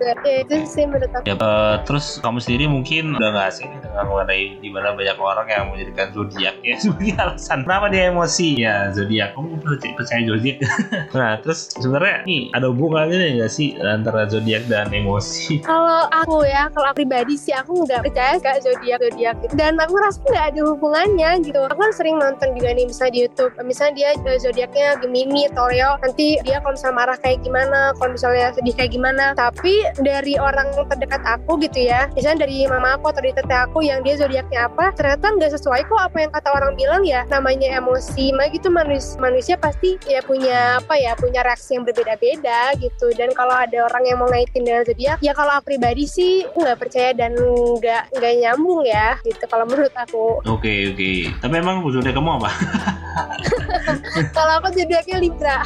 ya, 0.00 0.34
itu 0.44 0.54
sih 0.64 0.84
menurut 0.88 1.12
aku. 1.12 1.24
Ya, 1.28 1.34
eh, 1.36 1.74
terus 1.84 2.06
kamu 2.24 2.38
sendiri 2.40 2.64
mungkin 2.70 3.04
udah 3.16 3.28
gak 3.36 3.46
asing 3.52 3.70
dengan 3.84 4.04
mengenai 4.08 4.44
di 4.58 4.68
mana 4.72 4.96
banyak 4.96 5.18
orang 5.20 5.46
yang 5.48 5.64
menjadikan 5.68 6.08
zodiak 6.16 6.56
ya. 6.64 6.76
Sebagai 6.82 7.14
alasan 7.20 7.58
kenapa 7.68 7.86
dia 7.92 8.02
emosi 8.08 8.48
ya 8.56 8.74
zodiak? 8.94 9.36
Kamu 9.36 9.60
percaya, 9.60 9.92
percaya 9.96 10.22
zodiak? 10.24 10.56
Nah 11.12 11.38
terus 11.44 11.70
sebenarnya 11.76 12.24
nih 12.24 12.42
ada 12.56 12.66
hubungannya 12.72 13.38
nggak 13.38 13.52
sih 13.52 13.76
antara 13.78 14.24
zodiak 14.26 14.64
dan 14.66 14.88
emosi? 14.90 15.60
Kalau 15.60 16.08
aku 16.08 16.46
ya 16.48 16.72
kalau 16.72 16.88
aku 16.90 17.04
pribadi 17.04 17.34
sih 17.36 17.52
aku 17.52 17.84
nggak 17.84 18.00
percaya 18.06 18.34
gak 18.40 18.64
zodiak 18.64 18.98
zodiak 19.02 19.36
dan 19.58 19.76
aku 19.86 19.94
rasa 19.98 20.18
nggak 20.22 20.46
ada 20.54 20.60
hubungannya 20.68 21.30
gitu. 21.42 21.60
Aku 21.66 21.78
kan 21.78 21.92
sering 21.92 22.16
nonton 22.18 22.54
juga 22.54 22.70
nih 22.74 22.86
misalnya 22.86 23.12
di 23.12 23.20
YouTube. 23.26 23.52
Misalnya 23.66 23.94
dia 23.98 24.08
eh, 24.14 24.38
zodiaknya 24.38 24.88
Gemini 25.02 25.50
atau 25.50 25.66
Leo 25.68 25.98
nanti 26.00 26.38
dia 26.46 26.62
kalau 26.62 26.74
misalnya 26.78 26.96
marah 26.96 27.18
kayak 27.18 27.38
gimana 27.42 27.80
kalau 27.98 28.10
misalnya 28.14 28.46
sedih 28.54 28.74
kayak 28.76 28.92
gimana. 28.94 29.24
Tapi 29.34 29.74
dari 30.00 30.34
orang 30.38 30.70
terdekat 30.86 31.22
aku 31.26 31.58
gitu 31.62 31.88
ya 31.88 32.06
misalnya 32.14 32.46
dari 32.46 32.66
mama 32.70 32.96
aku 32.96 33.10
atau 33.10 33.20
dari 33.24 33.34
teteh 33.34 33.58
aku 33.58 33.78
yang 33.82 34.00
dia 34.06 34.14
zodiaknya 34.18 34.70
apa 34.70 34.94
ternyata 34.94 35.26
nggak 35.34 35.52
sesuai 35.58 35.82
kok 35.88 36.00
apa 36.00 36.16
yang 36.22 36.30
kata 36.30 36.48
orang 36.52 36.72
bilang 36.78 37.02
ya. 37.02 37.26
Namanya 37.28 37.82
emosi 37.82 38.34
mah 38.36 38.48
gitu 38.52 38.68
manusia 38.70 39.18
manusia 39.18 39.56
pasti 39.58 39.98
ya 40.06 40.22
punya 40.22 40.78
apa 40.78 40.94
ya 40.98 41.12
punya 41.18 41.42
reaksi 41.42 41.74
yang 41.74 41.84
berbeda-beda 41.88 42.76
gitu. 42.78 43.10
Dan 43.16 43.34
kalau 43.34 43.54
ada 43.56 43.88
orang 43.90 44.04
yang 44.06 44.18
mau 44.22 44.28
ngaitin 44.30 44.62
dengan 44.62 44.82
zodiak 44.86 45.18
ya 45.18 45.32
kalau 45.34 45.58
aku 45.58 45.74
pribadi 45.74 46.04
sih 46.04 46.44
nggak 46.52 46.78
percaya 46.78 47.10
dan 47.16 47.32
nggak 47.36 48.12
nggak 48.12 48.32
nyambung 48.44 48.84
ya 48.84 49.16
gitu. 49.24 49.44
Kalau 49.48 49.64
menurut 49.72 49.94
aku. 49.96 50.24
Oke 50.44 50.92
oke. 50.92 51.12
Tapi 51.40 51.54
emang 51.56 51.80
zodiak 51.88 52.12
kamu 52.12 52.30
apa? 52.36 52.50
Kalau 54.36 54.52
aku 54.60 54.68
zodiaknya 54.76 55.16
Libra. 55.18 55.56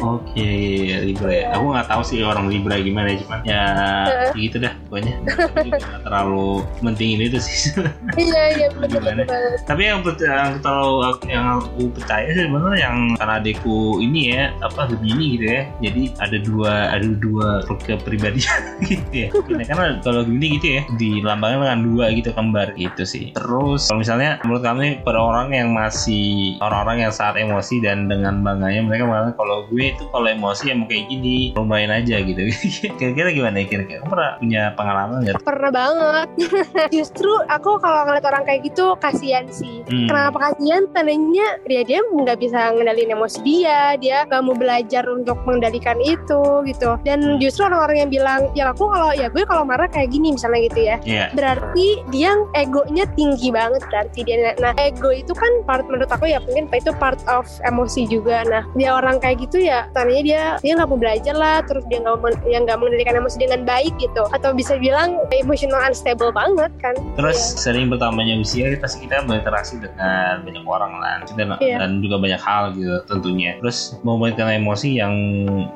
Oke 0.00 0.48
Libra 1.04 1.32
ya. 1.32 1.46
Aku 1.56 1.76
nggak 1.76 1.88
tahu 1.92 2.02
sih 2.02 2.24
orang 2.24 2.48
Libra 2.48 2.80
gimana 2.80 3.12
cuman 3.20 3.40
ya 3.44 3.64
gitu 4.32 4.56
dah 4.56 4.72
pokoknya. 4.88 5.14
Nggak 5.60 6.02
terlalu 6.02 6.64
mentingin 6.80 7.28
itu 7.28 7.38
sih. 7.40 7.76
Iya 8.16 8.42
iya 8.56 8.68
betul 8.72 9.02
tapi 9.68 9.82
yang 9.90 10.00
yang 10.20 10.58
terlalu 10.64 11.12
yang 11.28 11.60
aku 11.60 11.92
percaya 11.92 12.28
sih 12.32 12.42
sebenarnya 12.48 12.80
yang 12.80 12.96
karena 13.20 13.34
adikku 13.42 14.00
ini 14.00 14.32
ya 14.32 14.42
apa 14.64 14.88
Gemini 14.88 15.36
gitu 15.36 15.46
ya. 15.46 15.62
Jadi 15.84 16.02
ada 16.20 16.36
dua 16.40 16.72
ada 16.96 17.08
dua 17.20 17.48
kepribadian 17.68 18.60
gitu 18.88 19.12
ya. 19.12 19.28
Karena 19.68 20.00
kalau 20.00 20.24
Gemini 20.24 20.56
gitu 20.56 20.68
ya 20.80 20.82
dilambangkan 20.96 21.60
dengan 21.60 21.80
dua 21.84 22.04
gitu 22.14 22.30
kembar 22.32 22.72
gitu 22.78 23.04
sih 23.04 23.33
terus. 23.34 23.90
Kalau 23.90 24.00
misalnya 24.00 24.38
menurut 24.46 24.62
nih 24.64 25.02
pada 25.02 25.20
orang 25.20 25.50
yang 25.50 25.74
masih 25.74 26.56
orang-orang 26.62 27.04
yang 27.04 27.12
saat 27.12 27.34
emosi 27.34 27.82
dan 27.82 28.06
dengan 28.06 28.40
bangganya 28.40 28.80
mereka 28.86 29.04
mengatakan 29.04 29.36
kalau 29.36 29.66
gue 29.68 29.84
itu 29.90 30.04
kalau 30.14 30.28
emosi 30.30 30.62
ya 30.70 30.74
mau 30.78 30.86
kayak 30.86 31.04
gini 31.10 31.36
lumayan 31.58 31.90
aja 31.90 32.16
gitu. 32.22 32.40
Kira-kira 32.98 33.28
gimana 33.34 33.56
ya? 33.60 33.66
Kira-kira 33.66 33.98
kamu 34.00 34.10
pernah 34.14 34.30
punya 34.38 34.62
pengalaman 34.78 35.16
nggak? 35.26 35.36
Pernah 35.42 35.70
banget. 35.74 36.28
Justru 36.96 37.32
aku 37.50 37.70
kalau 37.82 38.00
ngeliat 38.06 38.24
orang 38.24 38.42
kayak 38.46 38.60
gitu 38.70 38.94
kasihan 39.02 39.44
sih. 39.50 39.82
Hmm. 39.90 40.08
kenapa 40.08 40.38
kasihan? 40.50 40.86
Tandanya 40.94 41.58
dia 41.66 41.82
dia 41.82 42.00
nggak 42.00 42.38
bisa 42.38 42.70
ngendalin 42.72 43.12
emosi 43.12 43.38
dia. 43.42 43.98
Dia 43.98 44.24
nggak 44.30 44.42
mau 44.46 44.54
belajar 44.54 45.04
untuk 45.10 45.42
mengendalikan 45.42 45.98
itu 46.00 46.62
gitu. 46.64 46.96
Dan 47.02 47.42
justru 47.42 47.66
orang-orang 47.66 48.06
yang 48.06 48.10
bilang 48.10 48.40
ya 48.54 48.70
aku 48.70 48.86
kalau 48.86 49.10
ya 49.12 49.26
gue 49.28 49.42
kalau 49.42 49.66
marah 49.66 49.90
kayak 49.90 50.14
gini 50.14 50.32
misalnya 50.32 50.60
gitu 50.70 50.80
ya. 50.80 50.96
Iya. 51.04 51.26
berarti 51.36 52.00
dia 52.14 52.32
egonya 52.56 53.04
tinggi 53.12 53.23
banget 53.52 53.82
berarti 53.88 54.20
dia 54.26 54.52
nah 54.58 54.72
ego 54.80 55.10
itu 55.14 55.32
kan 55.32 55.52
part 55.64 55.84
menurut 55.86 56.10
aku 56.10 56.28
ya 56.28 56.38
mungkin 56.42 56.68
itu 56.74 56.90
part 56.98 57.20
of 57.30 57.46
emosi 57.64 58.08
juga 58.10 58.42
nah 58.48 58.62
dia 58.74 58.96
orang 58.96 59.22
kayak 59.22 59.46
gitu 59.48 59.62
ya 59.62 59.86
tandanya 59.94 60.22
dia 60.24 60.42
dia 60.60 60.72
nggak 60.76 60.88
mau 60.90 60.98
belajar 60.98 61.34
lah 61.34 61.62
terus 61.64 61.84
dia 61.86 62.02
nggak 62.02 62.44
yang 62.50 62.66
nggak 62.66 62.78
mengendalikan 62.80 63.16
emosi 63.20 63.36
dengan 63.40 63.62
baik 63.62 63.94
gitu 64.02 64.26
atau 64.34 64.50
bisa 64.52 64.76
bilang 64.76 65.22
emotional 65.30 65.80
unstable 65.86 66.34
banget 66.34 66.70
kan 66.82 66.94
Terus 67.14 67.38
sering 67.38 67.86
bertambahnya 67.88 68.42
usia 68.42 68.74
pasti 68.82 69.06
kita 69.06 69.22
berinteraksi 69.22 69.78
dengan 69.78 70.42
banyak 70.42 70.66
orang 70.66 70.92
lah 70.98 71.22
dan, 71.38 71.54
Iya. 71.62 71.78
dan 71.78 72.02
juga 72.02 72.18
banyak 72.18 72.42
hal 72.42 72.74
gitu 72.74 73.06
tentunya. 73.06 73.54
Terus 73.62 73.94
membuatkan 74.02 74.50
emosi 74.58 74.98
yang 74.98 75.14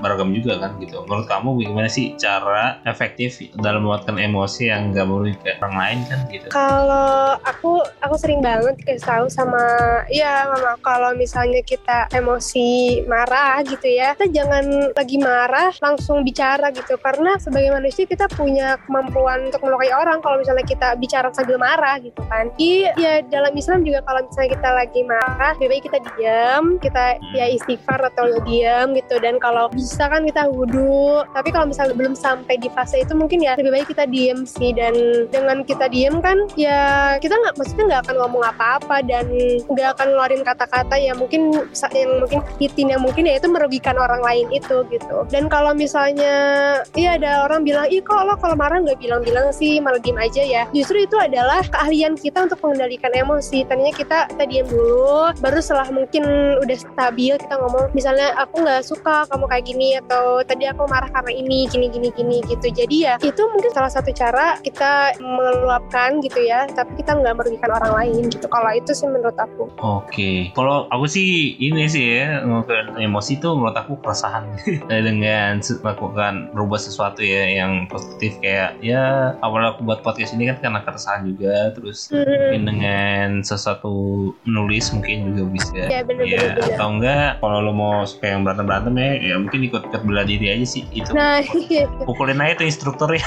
beragam 0.02 0.34
juga 0.34 0.58
kan 0.58 0.74
gitu. 0.82 1.06
Menurut 1.06 1.30
kamu 1.30 1.48
bagaimana 1.62 1.88
sih 1.88 2.18
cara 2.18 2.82
efektif 2.84 3.38
dalam 3.62 3.86
membuatkan 3.86 4.18
emosi 4.18 4.68
yang 4.68 4.90
gak 4.90 5.06
merugikan 5.06 5.54
orang 5.62 5.76
lain 5.78 5.98
kan 6.10 6.18
gitu? 6.26 6.46
Kalau 6.50 7.37
aku 7.44 7.82
aku 8.00 8.14
sering 8.16 8.40
banget 8.40 8.78
dikasih 8.80 9.04
tahu 9.04 9.26
sama 9.28 9.62
ya 10.08 10.46
mama 10.48 10.78
kalau 10.80 11.12
misalnya 11.14 11.60
kita 11.62 12.08
emosi 12.14 13.02
marah 13.04 13.60
gitu 13.66 13.86
ya 13.86 14.14
kita 14.16 14.30
jangan 14.32 14.64
lagi 14.94 15.18
marah 15.20 15.70
langsung 15.82 16.22
bicara 16.24 16.72
gitu. 16.72 16.96
Karena 17.02 17.36
sebagai 17.36 17.74
manusia 17.74 18.08
kita 18.08 18.30
punya 18.32 18.80
kemampuan 18.88 19.50
untuk 19.52 19.60
melukai 19.66 19.92
orang 19.92 20.22
kalau 20.24 20.40
misalnya 20.40 20.64
kita 20.64 20.96
bicara 20.96 21.28
sambil 21.34 21.60
marah 21.60 22.00
gitu 22.00 22.22
kan. 22.32 22.48
Jadi 22.56 22.94
ya 22.96 23.20
dalam 23.28 23.52
Islam 23.52 23.84
juga 23.84 24.00
kalau 24.06 24.24
misalnya 24.24 24.50
kita 24.56 24.70
lagi 24.72 25.00
marah 25.04 25.52
lebih 25.58 25.68
baik 25.68 25.84
kita 25.90 25.98
diam 26.14 26.64
kita 26.80 27.04
ya 27.36 27.46
istighfar 27.52 28.00
atau 28.14 28.40
diam 28.48 28.96
gitu. 28.96 29.20
Dan 29.20 29.36
kalau 29.36 29.68
bisa 29.68 30.08
kan 30.08 30.24
kita 30.24 30.48
wudhu 30.48 31.26
tapi 31.36 31.52
kalau 31.52 31.68
misalnya 31.68 31.92
belum 31.92 32.16
sampai 32.16 32.56
di 32.56 32.72
fase 32.72 33.04
itu 33.04 33.12
mungkin 33.12 33.44
ya 33.44 33.58
lebih 33.60 33.74
baik 33.74 33.88
kita 33.92 34.08
diem 34.08 34.48
sih. 34.48 34.72
Dan 34.72 35.28
dengan 35.28 35.66
kita 35.66 35.90
diem 35.92 36.22
kan 36.24 36.48
ya 36.56 37.16
kita 37.20 37.27
nggak 37.36 37.54
maksudnya 37.60 37.84
nggak 37.88 38.02
akan 38.08 38.16
ngomong 38.24 38.42
apa-apa 38.46 38.96
dan 39.04 39.26
nggak 39.68 39.88
akan 39.98 40.06
ngeluarin 40.14 40.42
kata-kata 40.46 40.96
yang 40.96 41.16
mungkin 41.18 41.52
yang 41.92 42.10
mungkin 42.22 42.40
hitin 42.62 42.86
yang 42.94 43.02
mungkin 43.02 43.24
ya 43.28 43.36
itu 43.36 43.48
merugikan 43.50 43.96
orang 43.98 44.22
lain 44.22 44.46
itu 44.54 44.84
gitu. 44.88 45.16
Dan 45.28 45.50
kalau 45.50 45.72
misalnya 45.74 46.34
iya 46.94 47.18
ada 47.18 47.44
orang 47.48 47.64
bilang 47.64 47.86
ih 47.88 48.00
kok 48.04 48.22
lo 48.24 48.34
kalau 48.38 48.54
marah 48.54 48.80
nggak 48.80 49.00
bilang-bilang 49.00 49.50
sih? 49.54 49.80
Malah 49.80 50.00
diem 50.02 50.18
aja 50.18 50.42
ya. 50.42 50.62
Justru 50.70 51.04
itu 51.04 51.16
adalah 51.18 51.64
keahlian 51.64 52.14
kita 52.18 52.44
untuk 52.46 52.60
mengendalikan 52.64 53.12
emosi. 53.14 53.64
Tadinya 53.64 53.94
kita 53.94 54.18
kita 54.32 54.44
diem 54.48 54.66
dulu 54.68 55.32
baru 55.40 55.58
setelah 55.62 55.88
mungkin 55.90 56.24
udah 56.60 56.76
stabil 56.76 57.34
kita 57.38 57.54
ngomong 57.56 57.90
misalnya 57.96 58.34
aku 58.36 58.60
nggak 58.62 58.82
suka 58.84 59.24
kamu 59.30 59.44
kayak 59.48 59.64
gini 59.64 59.88
atau 60.04 60.44
tadi 60.44 60.68
aku 60.68 60.84
marah 60.90 61.10
karena 61.10 61.32
ini 61.32 61.64
gini 61.70 61.86
gini 61.88 62.08
gini 62.12 62.38
gitu. 62.46 62.68
Jadi 62.68 62.96
ya 63.08 63.14
itu 63.22 63.42
mungkin 63.48 63.70
salah 63.72 63.92
satu 63.92 64.10
cara 64.12 64.60
kita 64.60 65.16
meluapkan 65.22 66.20
gitu 66.20 66.42
ya. 66.44 66.68
Tapi 66.68 67.00
kita 67.00 67.07
nggak 67.10 67.34
merugikan 67.34 67.70
orang 67.70 67.92
lain 67.94 68.22
gitu. 68.26 68.46
Kalau 68.46 68.70
itu 68.70 68.90
sih 68.90 69.04
menurut 69.04 69.34
aku. 69.34 69.70
Oke, 69.78 70.50
kalau 70.52 70.84
aku 70.88 71.06
sih 71.06 71.28
ini 71.56 71.86
sih 71.86 72.04
ya 72.18 72.42
melakukan 72.42 72.96
emosi 72.96 73.36
itu 73.36 73.48
menurut 73.50 73.74
aku 73.74 73.96
keresahan. 73.98 74.44
Dengan 75.08 75.58
se- 75.58 75.78
melakukan 75.78 76.50
berubah 76.50 76.76
sesuatu 76.76 77.20
ya 77.20 77.46
yang 77.46 77.86
positif 77.86 78.36
kayak 78.38 78.76
ya 78.78 79.02
awal 79.38 79.62
aku 79.66 79.82
buat 79.82 80.00
podcast 80.00 80.32
ini 80.32 80.46
kan 80.46 80.58
karena 80.60 80.80
keresahan 80.82 81.24
juga. 81.24 81.70
Terus 81.72 82.08
Hmm. 82.08 82.24
mungkin 82.24 82.62
dengan 82.66 83.28
sesuatu 83.40 83.92
menulis 84.42 84.88
mungkin 84.90 85.28
juga 85.28 85.42
bisa. 85.46 85.76
Ya 85.82 86.00
bener 86.00 86.24
ya 86.24 86.38
bener. 86.38 86.54
bener 86.56 86.74
atau 86.74 86.88
enggak 86.90 87.28
kalau 87.38 87.58
lo 87.60 87.72
mau 87.72 88.02
suka 88.02 88.26
yang 88.26 88.42
berantem 88.42 88.64
berantem 88.64 88.94
ya 88.94 89.10
ya 89.22 89.34
mungkin 89.36 89.60
ikut 89.62 89.82
ikut 89.84 90.02
bela 90.02 90.22
diri 90.22 90.46
aja 90.48 90.64
sih 90.64 90.82
itu 90.90 91.10
nah 91.10 91.38
iya. 91.64 91.84
Pukulin 92.02 92.38
aja 92.38 92.56
tuh 92.56 92.66
instrukturnya. 92.66 93.24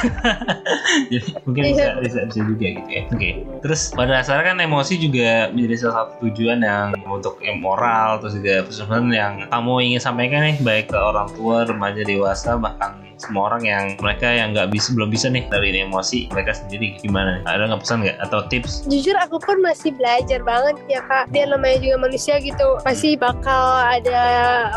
Jadi 1.11 1.29
mungkin 1.43 1.63
bisa, 1.67 1.81
Iya. 1.81 1.91
bisa 1.99 2.19
bisa 2.25 2.39
juga 2.43 2.67
gitu 2.71 2.89
ya. 2.89 3.01
Oke 3.07 3.29
terus 3.61 3.70
pada 3.95 4.21
dasarnya 4.21 4.53
kan 4.53 4.57
emosi 4.59 4.93
juga 4.99 5.49
menjadi 5.53 5.75
salah 5.87 5.95
satu 6.05 6.29
tujuan 6.29 6.59
yang 6.63 6.93
untuk 7.07 7.39
moral 7.59 8.19
terus 8.19 8.37
juga 8.37 8.65
pesan 8.67 9.11
yang 9.11 9.47
kamu 9.49 9.73
ingin 9.91 10.01
sampaikan 10.01 10.41
nih 10.45 10.57
baik 10.61 10.91
ke 10.91 10.97
orang 10.97 11.29
tua 11.35 11.63
remaja 11.67 12.01
dewasa 12.05 12.57
bahkan 12.59 12.97
semua 13.21 13.53
orang 13.53 13.63
yang 13.69 13.85
mereka 14.01 14.25
yang 14.25 14.57
nggak 14.57 14.73
bisa 14.73 14.97
belum 14.97 15.13
bisa 15.13 15.29
nih 15.29 15.45
dari 15.53 15.85
emosi 15.85 16.33
mereka 16.33 16.57
sendiri. 16.57 16.97
Gimana 17.05 17.37
nih? 17.37 17.43
Ada 17.45 17.69
nggak 17.69 17.81
pesan 17.85 17.97
nggak? 18.01 18.17
Atau 18.17 18.39
tips? 18.49 18.89
Jujur 18.89 19.13
aku 19.21 19.37
pun 19.37 19.61
masih 19.61 19.93
belajar 19.93 20.41
banget 20.41 20.81
ya 20.89 21.05
kak. 21.05 21.29
Dia 21.29 21.45
namanya 21.45 21.77
juga 21.77 22.09
manusia 22.09 22.41
gitu. 22.41 22.81
Pasti 22.81 23.13
bakal 23.13 23.77
ada 23.85 24.25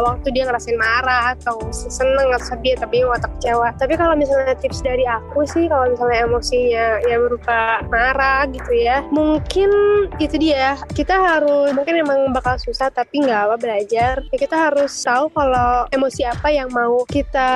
waktu 0.04 0.28
dia 0.36 0.44
ngerasain 0.44 0.76
marah 0.76 1.32
atau 1.32 1.56
seneng 1.72 2.36
atau 2.36 2.52
sedih 2.52 2.76
tapi 2.76 3.00
atau 3.00 3.30
kecewa 3.40 3.72
tapi 3.80 3.96
kalau 3.96 4.12
misalnya 4.12 4.52
tips 4.60 4.84
dari 4.84 5.08
aku 5.08 5.48
sih 5.48 5.64
kalau 5.70 5.88
misalnya 5.88 6.28
emosinya 6.28 6.86
yang 7.08 7.20
berupa 7.24 7.80
marah 7.88 8.44
gitu 8.52 8.72
ya 8.76 8.83
mungkin 9.08 9.70
itu 10.20 10.36
dia. 10.36 10.76
Kita 10.92 11.16
harus 11.16 11.72
mungkin 11.72 12.04
emang 12.04 12.30
bakal 12.36 12.60
susah 12.60 12.92
tapi 12.92 13.24
nggak 13.24 13.40
apa 13.50 13.56
belajar. 13.56 14.14
Ya 14.28 14.38
kita 14.38 14.56
harus 14.56 14.92
tahu 15.00 15.32
kalau 15.32 15.88
emosi 15.90 16.22
apa 16.28 16.52
yang 16.52 16.68
mau 16.70 17.02
kita 17.08 17.50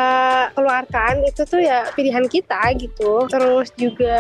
keluarkan. 0.57 1.27
Itu 1.29 1.45
tuh 1.45 1.61
ya 1.61 1.91
pilihan 1.93 2.25
kita 2.27 2.73
gitu. 2.81 3.29
Terus 3.29 3.69
juga 3.77 4.19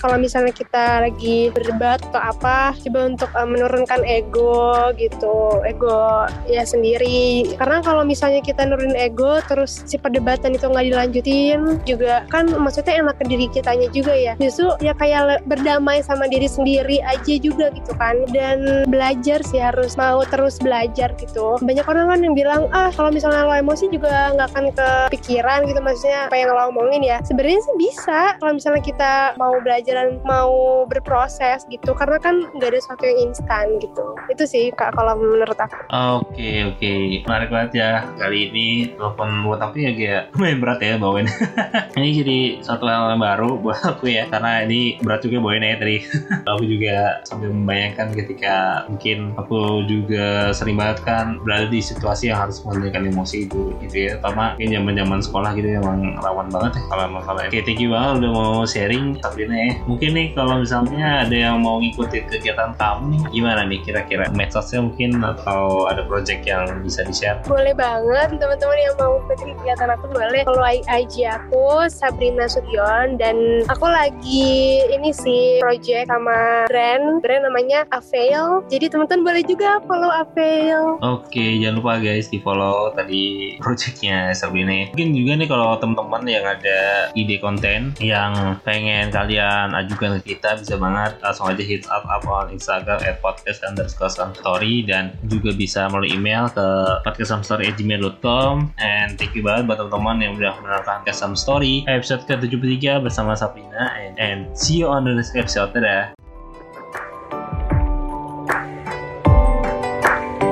kalau 0.00 0.18
misalnya 0.18 0.50
kita 0.50 1.06
lagi 1.06 1.52
berdebat 1.54 2.02
atau 2.10 2.20
apa 2.20 2.74
coba 2.82 2.98
untuk 3.06 3.30
eh, 3.30 3.48
menurunkan 3.48 4.00
ego 4.02 4.90
gitu. 4.98 5.62
Ego 5.62 6.26
ya 6.50 6.66
sendiri. 6.66 7.54
Karena 7.54 7.78
kalau 7.84 8.02
misalnya 8.02 8.42
kita 8.42 8.66
nurunin 8.66 8.98
ego 8.98 9.38
terus 9.46 9.86
si 9.86 9.96
perdebatan 9.96 10.58
itu 10.58 10.66
nggak 10.66 10.86
dilanjutin 10.90 11.60
juga 11.86 12.24
kan 12.28 12.48
maksudnya 12.48 12.98
enak 12.98 13.16
ke 13.20 13.24
diri 13.30 13.46
kitanya 13.52 13.88
juga 13.94 14.14
ya. 14.16 14.34
Justru 14.42 14.74
ya 14.82 14.96
kayak 14.96 15.44
berdamai 15.46 16.02
sama 16.02 16.31
diri 16.32 16.48
sendiri 16.48 16.98
aja 17.04 17.34
juga 17.36 17.68
gitu 17.76 17.92
kan. 18.00 18.24
Dan 18.32 18.88
belajar 18.88 19.44
sih 19.44 19.60
harus 19.60 19.94
mau 20.00 20.24
terus 20.24 20.56
belajar 20.56 21.12
gitu. 21.20 21.60
Banyak 21.60 21.84
orang 21.84 22.08
kan 22.08 22.20
yang 22.24 22.34
bilang 22.34 22.62
ah 22.72 22.88
kalau 22.88 23.12
misalnya 23.12 23.44
lo 23.44 23.52
emosi 23.52 23.92
juga 23.92 24.32
nggak 24.32 24.48
akan 24.56 24.64
kepikiran 24.72 25.68
gitu. 25.68 25.80
Maksudnya 25.84 26.32
apa 26.32 26.36
yang 26.40 26.48
lo 26.56 26.72
omongin 26.72 27.04
ya? 27.04 27.20
Sebenarnya 27.20 27.60
sih 27.60 27.76
bisa. 27.76 28.20
Kalau 28.40 28.52
misalnya 28.56 28.82
kita 28.82 29.12
mau 29.36 29.52
belajar 29.60 29.94
dan 30.00 30.16
mau 30.24 30.84
berproses 30.88 31.68
gitu. 31.68 31.92
Karena 31.92 32.16
kan 32.16 32.48
nggak 32.56 32.72
ada 32.72 32.78
sesuatu 32.80 33.04
yang 33.04 33.30
instan 33.30 33.66
gitu. 33.82 34.16
Itu 34.32 34.48
sih 34.48 34.72
kak 34.72 34.96
kalau 34.96 35.18
menurut 35.18 35.58
aku. 35.58 35.76
Oke 35.92 36.64
oke. 36.72 36.92
Menarik 37.28 37.50
banget 37.52 37.70
ya. 37.76 37.90
Kali 38.16 38.48
ini 38.48 38.68
telepon 38.96 39.44
buat 39.44 39.60
aku 39.60 39.76
ya 39.82 39.90
kayak 39.92 40.22
lumayan 40.38 40.58
berat 40.62 40.80
ya 40.80 40.94
bawain 40.96 41.28
ini 41.98 42.08
jadi 42.22 42.38
satu 42.62 42.84
hal 42.86 43.12
yang 43.12 43.20
baru 43.20 43.58
buat 43.58 43.80
aku 43.82 44.08
ya. 44.08 44.30
Karena 44.30 44.64
ini 44.64 44.96
berat 45.02 45.20
juga 45.26 45.42
bawain 45.42 45.64
ya 45.66 45.76
tadi 45.76 45.96
aku 46.46 46.64
juga 46.66 47.22
sambil 47.26 47.50
membayangkan 47.50 48.14
ketika 48.14 48.86
mungkin 48.88 49.32
aku 49.38 49.86
juga 49.88 50.50
sering 50.54 50.76
banget 50.78 50.98
kan 51.04 51.38
berada 51.42 51.66
di 51.68 51.80
situasi 51.80 52.30
yang 52.30 52.38
harus 52.42 52.62
mengendalikan 52.62 53.08
emosi 53.08 53.48
itu 53.48 53.74
gitu 53.84 53.96
ya. 53.96 54.10
Terutama 54.18 54.54
mungkin 54.56 54.70
zaman 54.74 54.94
zaman 54.98 55.20
sekolah 55.20 55.50
gitu 55.58 55.68
emang 55.72 56.00
rawan 56.20 56.48
banget 56.52 56.78
ya 56.78 56.82
kalau 56.90 57.04
masalah 57.10 57.40
oke 57.48 57.58
thank 57.64 57.80
you 57.80 57.90
banget 57.92 58.12
udah 58.22 58.30
mau 58.30 58.54
sharing 58.68 59.18
Sabrina 59.20 59.56
ya. 59.56 59.72
Mungkin 59.88 60.10
nih 60.14 60.26
kalau 60.36 60.60
misalnya 60.62 61.26
ada 61.26 61.36
yang 61.36 61.60
mau 61.62 61.80
ngikutin 61.80 62.24
kegiatan 62.30 62.72
kamu 62.76 63.02
nih 63.12 63.20
gimana 63.32 63.60
nih 63.66 63.80
kira-kira? 63.82 64.28
Medsosnya 64.32 64.84
mungkin 64.84 65.18
atau 65.22 65.88
ada 65.88 66.04
project 66.06 66.44
yang 66.44 66.64
bisa 66.84 67.02
di 67.06 67.14
share 67.14 67.40
boleh 67.48 67.72
banget 67.72 68.36
teman-teman 68.36 68.78
yang 68.78 68.94
mau 69.00 69.16
ikutin 69.24 69.50
kegiatan 69.60 69.88
aku 69.92 70.04
boleh 70.12 70.42
follow 70.44 70.66
IG 70.68 71.14
aku 71.24 71.88
Sabrina 71.88 72.46
Sudyon 72.46 73.16
dan 73.16 73.64
aku 73.68 73.86
lagi 73.88 74.84
ini 74.92 75.10
sih 75.12 75.60
project 75.64 76.11
sama 76.12 76.68
brand. 76.68 77.24
Brand 77.24 77.42
namanya 77.48 77.88
Avail. 77.88 78.68
Jadi 78.68 78.92
teman-teman 78.92 79.32
boleh 79.32 79.42
juga 79.48 79.80
follow 79.88 80.12
Avail. 80.12 81.00
Oke 81.00 81.56
jangan 81.56 81.80
lupa 81.80 81.96
guys 82.04 82.28
di 82.28 82.38
follow 82.44 82.92
tadi 82.92 83.56
projectnya 83.56 84.36
Sabrina. 84.36 84.92
Mungkin 84.92 85.16
juga 85.16 85.32
nih 85.40 85.48
kalau 85.48 85.80
teman-teman 85.80 86.22
yang 86.28 86.44
ada 86.44 87.08
ide 87.16 87.40
konten 87.40 87.96
yang 88.02 88.60
pengen 88.66 89.08
kalian 89.08 89.72
ajukan 89.72 90.20
ke 90.20 90.36
kita 90.36 90.60
bisa 90.60 90.76
banget 90.76 91.16
langsung 91.24 91.48
aja 91.48 91.62
hit 91.64 91.88
up 91.88 92.04
up 92.04 92.24
on 92.28 92.52
Instagram 92.52 93.00
at 93.00 93.18
podcast 93.24 93.64
underscore 93.64 94.12
story 94.12 94.84
dan 94.84 95.16
juga 95.26 95.56
bisa 95.56 95.88
melalui 95.88 96.12
email 96.12 96.52
ke 96.52 96.66
podcaststory@gmail.com 97.08 98.76
and 98.78 99.16
thank 99.16 99.32
you 99.32 99.40
banget 99.40 99.64
buat 99.70 99.78
teman-teman 99.80 100.16
yang 100.20 100.32
udah 100.36 100.52
menonton 100.60 100.98
Kesam 101.06 101.32
Story 101.38 101.86
episode 101.86 102.26
ke-73 102.26 103.02
bersama 103.02 103.38
Sabrina. 103.38 103.94
And, 103.94 104.14
and 104.18 104.40
see 104.58 104.82
you 104.82 104.90
on 104.90 105.06
the 105.06 105.14
next 105.14 105.34
episode. 105.38 105.70
Dadah 105.70 106.01